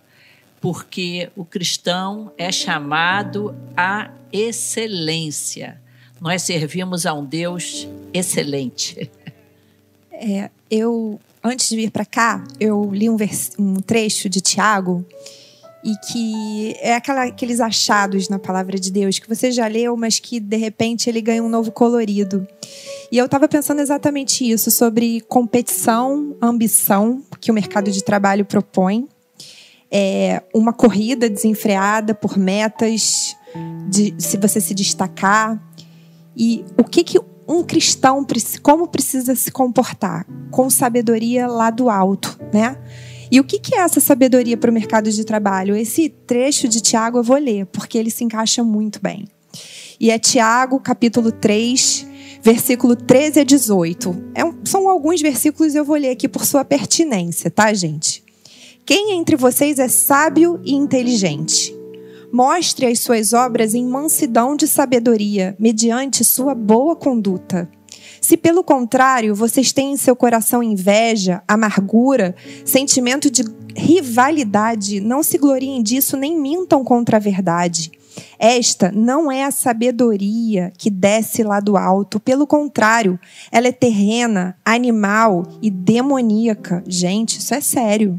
[0.61, 5.81] porque o cristão é chamado à excelência.
[6.21, 9.11] Nós servimos a um Deus excelente.
[10.13, 13.17] É, eu antes de vir para cá, eu li um,
[13.59, 15.05] um trecho de Tiago
[15.85, 20.19] e que é aquela, aqueles achados na palavra de Deus que você já leu, mas
[20.19, 22.47] que de repente ele ganha um novo colorido.
[23.11, 29.09] E eu estava pensando exatamente isso, sobre competição, ambição que o mercado de trabalho propõe,
[29.91, 33.37] é uma corrida desenfreada por metas,
[33.89, 35.61] de se você se destacar.
[36.37, 38.27] E o que, que um cristão,
[38.63, 40.27] como precisa se comportar?
[40.51, 42.77] Com sabedoria lá do alto, né?
[43.31, 45.77] E o que, é essa sabedoria para o mercado de trabalho?
[45.77, 49.27] Esse trecho de Tiago eu vou ler, porque ele se encaixa muito bem.
[50.01, 52.07] E é Tiago, capítulo 3,
[52.43, 54.31] versículo 13 a 18.
[54.35, 58.23] É um, são alguns versículos eu vou ler aqui por sua pertinência, tá, gente?
[58.89, 61.77] Quem entre vocês é sábio e inteligente?
[62.33, 67.71] Mostre as suas obras em mansidão de sabedoria, mediante sua boa conduta.
[68.19, 72.35] Se pelo contrário vocês têm em seu coração inveja, amargura,
[72.65, 73.45] sentimento de
[73.77, 77.93] rivalidade, não se gloriem disso nem mintam contra a verdade.
[78.39, 83.21] Esta não é a sabedoria que desce lá do alto, pelo contrário,
[83.53, 86.83] ela é terrena, animal e demoníaca.
[86.89, 88.19] Gente, isso é sério.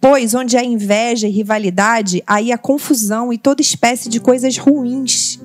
[0.00, 5.40] Pois onde há inveja e rivalidade, aí há confusão e toda espécie de coisas ruins.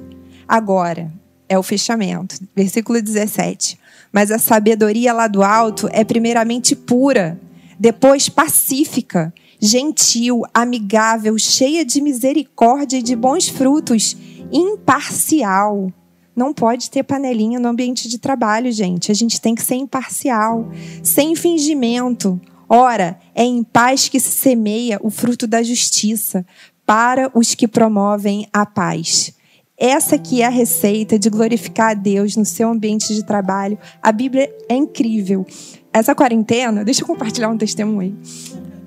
[0.47, 1.11] Agora,
[1.49, 2.35] é o fechamento.
[2.55, 3.77] Versículo 17.
[4.11, 7.39] Mas a sabedoria lá do alto é primeiramente pura,
[7.79, 14.15] depois pacífica, gentil, amigável, cheia de misericórdia e de bons frutos,
[14.51, 15.91] imparcial.
[16.35, 19.11] Não pode ter panelinha no ambiente de trabalho, gente.
[19.11, 20.69] A gente tem que ser imparcial,
[21.03, 22.39] sem fingimento.
[22.69, 26.45] Ora, é em paz que se semeia o fruto da justiça
[26.85, 29.33] para os que promovem a paz.
[29.75, 33.79] Essa aqui é a receita de glorificar a Deus no seu ambiente de trabalho.
[34.03, 35.47] A Bíblia é incrível.
[35.91, 38.17] Essa quarentena, deixa eu compartilhar um testemunho.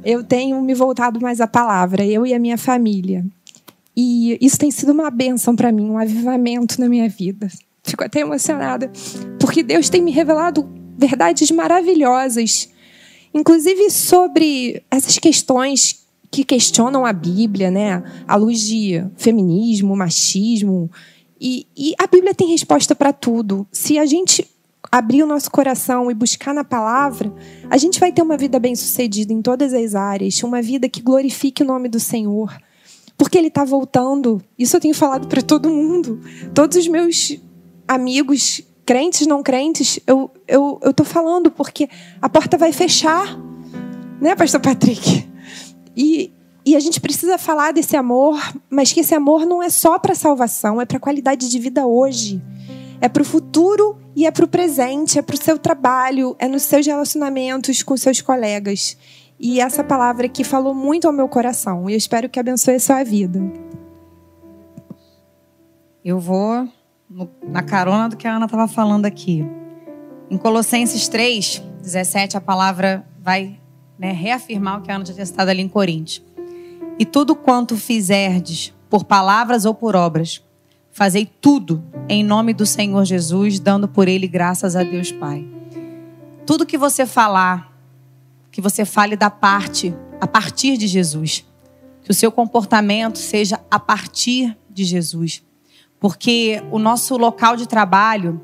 [0.05, 3.24] Eu tenho me voltado mais à palavra, eu e a minha família.
[3.97, 7.49] E isso tem sido uma bênção para mim, um avivamento na minha vida.
[7.83, 8.91] Fico até emocionada,
[9.41, 12.68] porque Deus tem me revelado verdades maravilhosas,
[13.35, 18.03] inclusive sobre essas questões que questionam a Bíblia, né?
[18.26, 20.91] À luz de feminismo, machismo.
[21.39, 23.66] E, e a Bíblia tem resposta para tudo.
[23.70, 24.49] Se a gente
[24.91, 27.33] abrir o nosso coração e buscar na palavra,
[27.68, 31.62] a gente vai ter uma vida bem-sucedida em todas as áreas, uma vida que glorifique
[31.62, 32.57] o nome do Senhor.
[33.16, 34.43] Porque Ele está voltando.
[34.59, 36.20] Isso eu tenho falado para todo mundo.
[36.55, 37.39] Todos os meus
[37.87, 41.89] amigos, crentes, não crentes, eu eu, eu falando, porque
[42.20, 43.39] a porta vai fechar.
[44.20, 45.28] Né, Pastor Patrick?
[45.97, 46.33] E,
[46.64, 48.39] e a gente precisa falar desse amor,
[48.70, 52.41] mas que esse amor não é só para salvação, é para qualidade de vida hoje.
[53.01, 56.47] É para o futuro e é para o presente, é para o seu trabalho, é
[56.47, 58.97] nos seus relacionamentos com seus colegas.
[59.41, 62.80] E essa palavra aqui falou muito ao meu coração e eu espero que abençoe a
[62.80, 63.43] sua vida.
[66.05, 66.68] Eu vou
[67.46, 69.44] na carona do que a Ana estava falando aqui.
[70.30, 73.60] Em Colossenses 3, 17, a palavra vai
[73.98, 76.24] né, reafirmar o que a Ana já tinha citado ali em Coríntios.
[76.98, 80.42] E tudo quanto fizerdes, por palavras ou por obras,
[80.90, 85.46] fazei tudo em nome do Senhor Jesus, dando por ele graças a Deus Pai.
[86.46, 87.72] Tudo que você falar,
[88.50, 91.44] que você fale da parte, a partir de Jesus.
[92.02, 95.42] Que o seu comportamento seja a partir de Jesus.
[96.03, 98.42] Porque o nosso local de trabalho,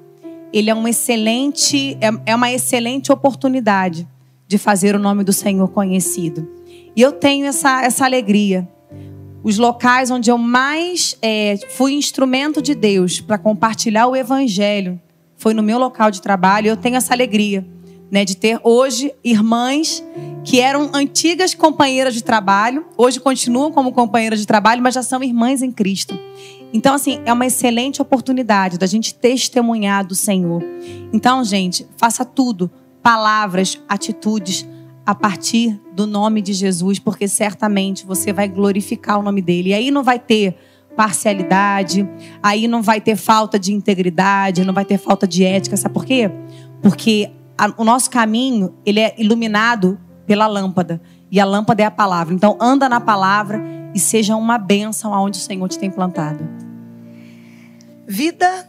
[0.53, 4.07] ele é um excelente, é, é uma excelente oportunidade
[4.47, 6.49] de fazer o nome do Senhor conhecido.
[6.95, 8.67] E eu tenho essa, essa alegria.
[9.43, 15.01] Os locais onde eu mais é, fui instrumento de Deus para compartilhar o Evangelho
[15.37, 16.69] foi no meu local de trabalho.
[16.69, 17.67] Eu tenho essa alegria
[18.09, 20.05] né, de ter hoje irmãs
[20.45, 25.23] que eram antigas companheiras de trabalho, hoje continuam como companheiras de trabalho, mas já são
[25.23, 26.19] irmãs em Cristo.
[26.73, 30.63] Então, assim, é uma excelente oportunidade da gente testemunhar do Senhor.
[31.13, 32.71] Então, gente, faça tudo
[33.03, 34.67] palavras, atitudes
[35.07, 39.71] a partir do nome de Jesus, porque certamente você vai glorificar o nome dele.
[39.71, 40.55] E aí não vai ter
[40.95, 42.07] parcialidade,
[42.43, 45.77] aí não vai ter falta de integridade, não vai ter falta de ética.
[45.77, 46.31] Sabe por quê?
[46.83, 51.01] Porque a, o nosso caminho ele é iluminado pela lâmpada
[51.31, 52.35] e a lâmpada é a palavra.
[52.35, 56.49] Então anda na palavra e seja uma bênção aonde o Senhor te tem plantado.
[58.07, 58.65] Vida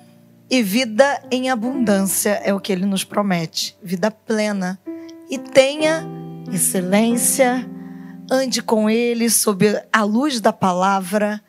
[0.50, 3.78] e vida em abundância é o que ele nos promete.
[3.80, 4.80] Vida plena.
[5.30, 6.04] E tenha
[6.52, 7.64] excelência,
[8.28, 11.40] ande com ele sob a luz da palavra,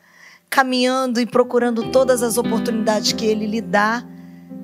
[0.47, 4.05] caminhando e procurando todas as oportunidades que ele lhe dá.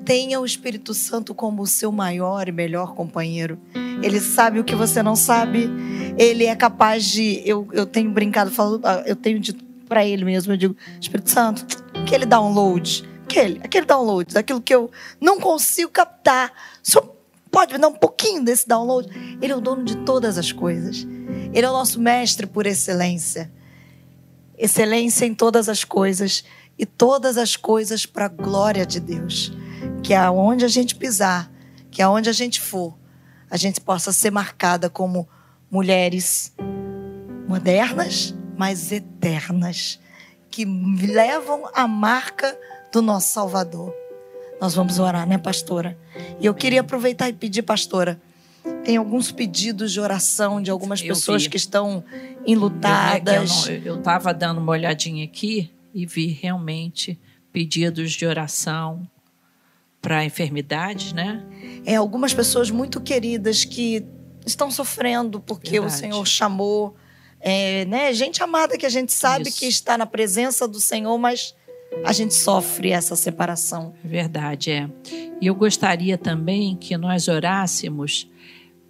[0.08, 3.58] Tenha o Espírito Santo como o seu maior e melhor companheiro.
[4.02, 5.68] Ele sabe o que você não sabe.
[6.16, 7.42] Ele é capaz de.
[7.44, 11.66] Eu, eu tenho brincado, falo, eu tenho dito para ele mesmo, eu digo, Espírito Santo,
[11.92, 14.90] aquele download, aquele, aquele download, aquilo que eu
[15.20, 16.54] não consigo captar.
[16.82, 17.14] Senhor
[17.50, 19.10] pode me dar um pouquinho desse download?
[19.42, 21.06] Ele é o dono de todas as coisas.
[21.52, 23.52] Ele é o nosso mestre por excelência.
[24.56, 26.44] Excelência em todas as coisas
[26.78, 29.52] e todas as coisas para a glória de Deus.
[30.02, 31.50] Que aonde a gente pisar,
[31.90, 32.96] que aonde a gente for,
[33.50, 35.28] a gente possa ser marcada como
[35.70, 36.54] mulheres
[37.46, 39.98] modernas, mas eternas,
[40.50, 42.58] que levam a marca
[42.92, 43.94] do nosso Salvador.
[44.60, 45.96] Nós vamos orar, né, pastora?
[46.40, 48.20] E eu queria aproveitar e pedir, pastora,
[48.84, 51.50] tem alguns pedidos de oração de algumas Eu pessoas vi.
[51.50, 52.02] que estão
[52.46, 53.68] enlutadas.
[53.84, 57.18] Eu estava dando uma olhadinha aqui e vi realmente
[57.52, 59.08] pedidos de oração
[60.08, 61.44] para enfermidades, né?
[61.84, 64.06] É, algumas pessoas muito queridas que
[64.46, 65.92] estão sofrendo porque Verdade.
[65.92, 66.96] o Senhor chamou.
[67.38, 68.10] É, né?
[68.14, 69.58] Gente amada que a gente sabe Isso.
[69.58, 71.54] que está na presença do Senhor, mas
[72.02, 73.92] a gente sofre essa separação.
[74.02, 74.88] Verdade, é.
[75.42, 78.30] E eu gostaria também que nós orássemos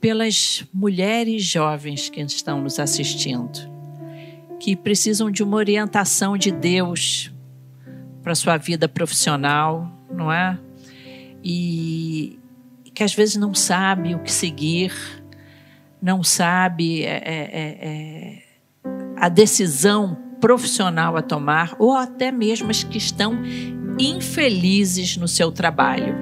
[0.01, 3.59] pelas mulheres jovens que estão nos assistindo,
[4.61, 7.33] que precisam de uma orientação de Deus
[8.23, 10.57] para sua vida profissional, não é?
[11.51, 12.38] E
[12.92, 14.92] que às vezes não sabe o que seguir,
[16.03, 18.42] não sabe é, é, é, é,
[19.16, 23.40] a decisão profissional a tomar, ou até mesmo as que estão
[23.99, 26.14] infelizes no seu trabalho.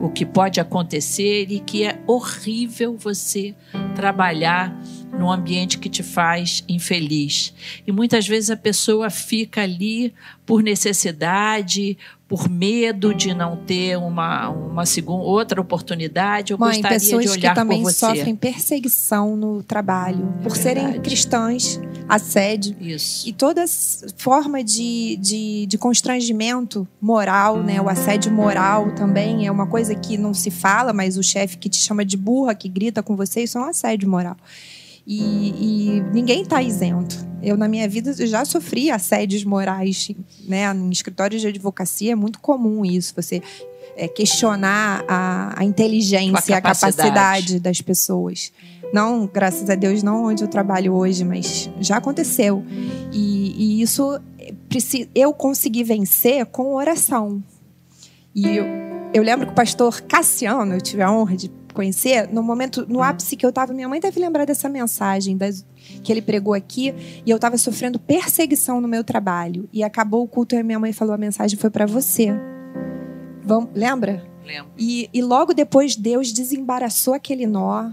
[0.00, 3.54] O que pode acontecer e que é horrível você
[3.94, 4.74] trabalhar
[5.12, 7.52] num ambiente que te faz infeliz.
[7.86, 10.14] E muitas vezes a pessoa fica ali
[10.46, 11.96] por necessidade,
[12.30, 16.52] por medo de não ter uma, uma segunda, outra oportunidade.
[16.52, 17.98] Eu Mãe, gostaria pessoas de olhar que também por você.
[17.98, 21.08] sofrem perseguição no trabalho, por serem verdade.
[21.08, 22.76] cristãs, assédio.
[22.80, 23.28] Isso.
[23.28, 23.64] E toda
[24.16, 27.80] forma de, de, de constrangimento moral, né?
[27.80, 31.68] O assédio moral também é uma coisa que não se fala, mas o chefe que
[31.68, 34.36] te chama de burra, que grita com você, isso é um assédio moral.
[35.12, 37.16] E, e ninguém está isento.
[37.42, 40.08] Eu, na minha vida, já sofri assédios morais,
[40.46, 40.72] né?
[40.72, 43.42] Em escritórios de advocacia é muito comum isso, você
[43.96, 46.96] é, questionar a, a inteligência, A a capacidade.
[46.96, 48.52] capacidade das pessoas.
[48.92, 52.64] Não, graças a Deus, não onde eu trabalho hoje, mas já aconteceu.
[53.12, 54.52] E, e isso é,
[55.12, 57.42] eu consegui vencer com oração.
[58.32, 58.64] E eu,
[59.12, 61.50] eu lembro que o pastor Cassiano, eu tive a honra de
[61.80, 65.64] conhecer, no momento, no ápice que eu estava, minha mãe deve lembrar dessa mensagem das-
[66.02, 69.66] que ele pregou aqui, e eu estava sofrendo perseguição no meu trabalho.
[69.72, 72.34] E acabou o culto e minha mãe falou: a mensagem foi para você.
[73.42, 74.22] Vamos, lembra?
[74.44, 74.70] Lembro.
[74.78, 77.90] E, e logo depois Deus desembaraçou aquele nó,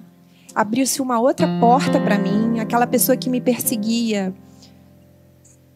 [0.53, 2.59] abriu-se uma outra porta para mim.
[2.59, 4.33] Aquela pessoa que me perseguia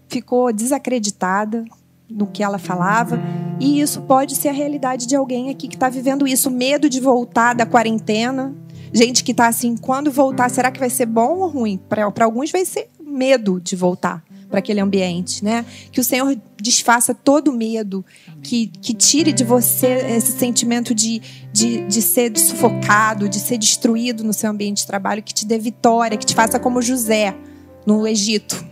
[0.10, 1.64] ficou desacreditada
[2.10, 3.18] no que ela falava.
[3.62, 7.00] E isso pode ser a realidade de alguém aqui que está vivendo isso, medo de
[7.00, 8.56] voltar da quarentena.
[8.92, 11.78] Gente que está assim, quando voltar, será que vai ser bom ou ruim?
[11.78, 15.64] Para alguns vai ser medo de voltar para aquele ambiente, né?
[15.92, 18.04] Que o Senhor desfaça todo medo,
[18.42, 21.22] que, que tire de você esse sentimento de,
[21.54, 25.60] de, de ser sufocado, de ser destruído no seu ambiente de trabalho, que te dê
[25.60, 27.38] vitória, que te faça como José
[27.86, 28.66] no Egito.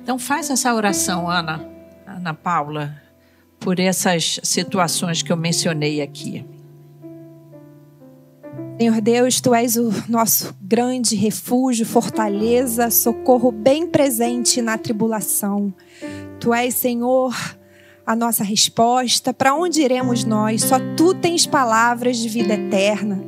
[0.00, 1.68] Então faz essa oração, Ana,
[2.06, 3.05] Ana Paula,
[3.58, 6.44] por essas situações que eu mencionei aqui.
[8.78, 15.72] Senhor Deus, tu és o nosso grande refúgio, fortaleza, socorro bem presente na tribulação.
[16.38, 17.34] Tu és, Senhor,
[18.06, 19.32] a nossa resposta.
[19.32, 20.62] Para onde iremos nós?
[20.62, 23.18] Só tu tens palavras de vida eterna.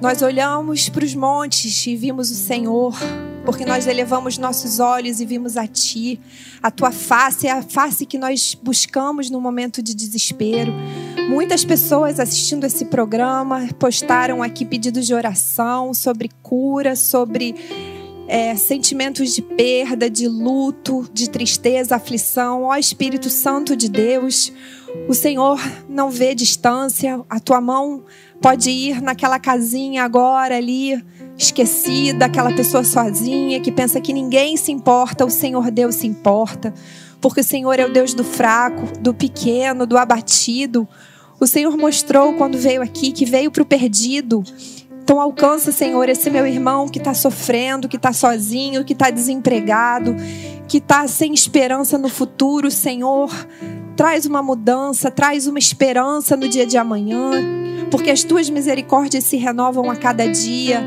[0.00, 2.94] Nós olhamos para os montes e vimos o Senhor,
[3.44, 6.20] porque nós elevamos nossos olhos e vimos a Ti.
[6.62, 10.72] A Tua face é a face que nós buscamos no momento de desespero.
[11.28, 17.54] Muitas pessoas assistindo esse programa postaram aqui pedidos de oração sobre cura, sobre
[18.28, 22.64] é, sentimentos de perda, de luto, de tristeza, aflição.
[22.64, 24.52] Ó Espírito Santo de Deus,
[25.08, 28.04] o Senhor não vê distância, a tua mão
[28.40, 31.04] pode ir naquela casinha agora ali,
[31.40, 36.74] esquecida, aquela pessoa sozinha que pensa que ninguém se importa, o Senhor Deus se importa,
[37.18, 40.86] porque o Senhor é o Deus do fraco, do pequeno, do abatido.
[41.40, 44.44] O Senhor mostrou quando veio aqui que veio para o perdido.
[45.02, 50.14] Então alcança, Senhor, esse meu irmão que está sofrendo, que está sozinho, que está desempregado,
[50.68, 53.30] que está sem esperança no futuro, Senhor.
[53.96, 57.32] Traz uma mudança, traz uma esperança no dia de amanhã,
[57.90, 60.82] porque as tuas misericórdias se renovam a cada dia.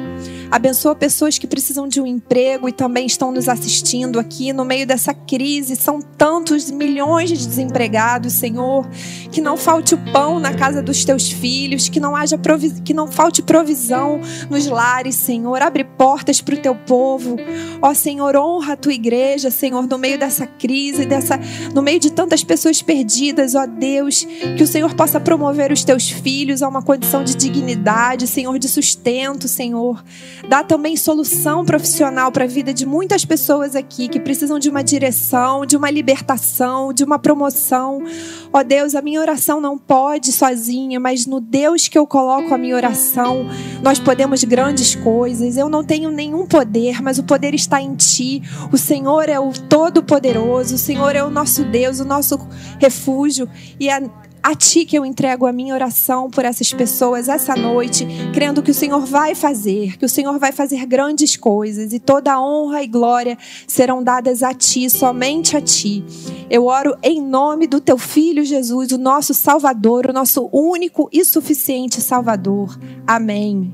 [0.54, 4.86] Abençoa pessoas que precisam de um emprego e também estão nos assistindo aqui no meio
[4.86, 5.76] dessa crise.
[5.76, 8.88] São tantos milhões de desempregados, Senhor.
[9.32, 12.40] Que não falte o pão na casa dos teus filhos, que não haja
[12.86, 15.60] que não falte provisão nos lares, Senhor.
[15.60, 17.36] Abre portas para o teu povo.
[17.82, 21.40] Ó Senhor, honra a tua igreja, Senhor, no meio dessa crise, dessa,
[21.74, 24.24] no meio de tantas pessoas perdidas, ó Deus,
[24.56, 28.70] que o Senhor possa promover os teus filhos a uma condição de dignidade, Senhor, de
[28.70, 30.04] sustento, Senhor.
[30.48, 34.84] Dá também solução profissional para a vida de muitas pessoas aqui que precisam de uma
[34.84, 38.04] direção, de uma libertação, de uma promoção.
[38.52, 42.54] Ó oh Deus, a minha oração não pode sozinha, mas no Deus que eu coloco
[42.54, 43.48] a minha oração,
[43.82, 45.56] nós podemos grandes coisas.
[45.56, 48.44] Eu não tenho nenhum poder, mas o poder está em Ti.
[48.72, 52.38] O Senhor é o Todo-Poderoso, o Senhor é o nosso Deus, o nosso
[52.80, 53.50] refúgio.
[53.80, 54.02] E a
[54.44, 58.72] a Ti que eu entrego a minha oração por essas pessoas essa noite, crendo que
[58.72, 62.88] o Senhor vai fazer, que o Senhor vai fazer grandes coisas e toda honra e
[62.88, 66.04] glória serão dadas a Ti, somente a Ti.
[66.50, 71.24] Eu oro em nome do Teu Filho Jesus, o nosso Salvador, o nosso único e
[71.24, 72.78] suficiente Salvador.
[73.08, 73.74] Amém.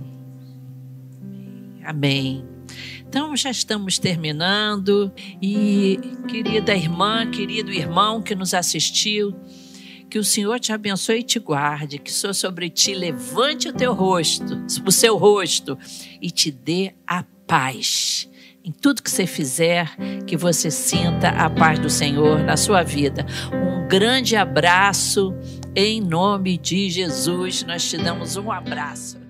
[1.84, 2.46] Amém.
[3.10, 5.12] Então já estamos terminando
[5.42, 9.34] e querida irmã, querido irmão que nos assistiu,
[10.10, 13.94] que o Senhor te abençoe e te guarde, que o sobre ti levante o teu
[13.94, 15.78] rosto, o seu rosto
[16.22, 18.28] e te dê a paz.
[18.64, 19.96] Em tudo que você fizer,
[20.28, 23.26] que você sinta a paz do Senhor na sua vida.
[23.54, 25.34] Um grande abraço
[25.76, 27.64] em nome de Jesus.
[27.64, 29.29] Nós te damos um abraço.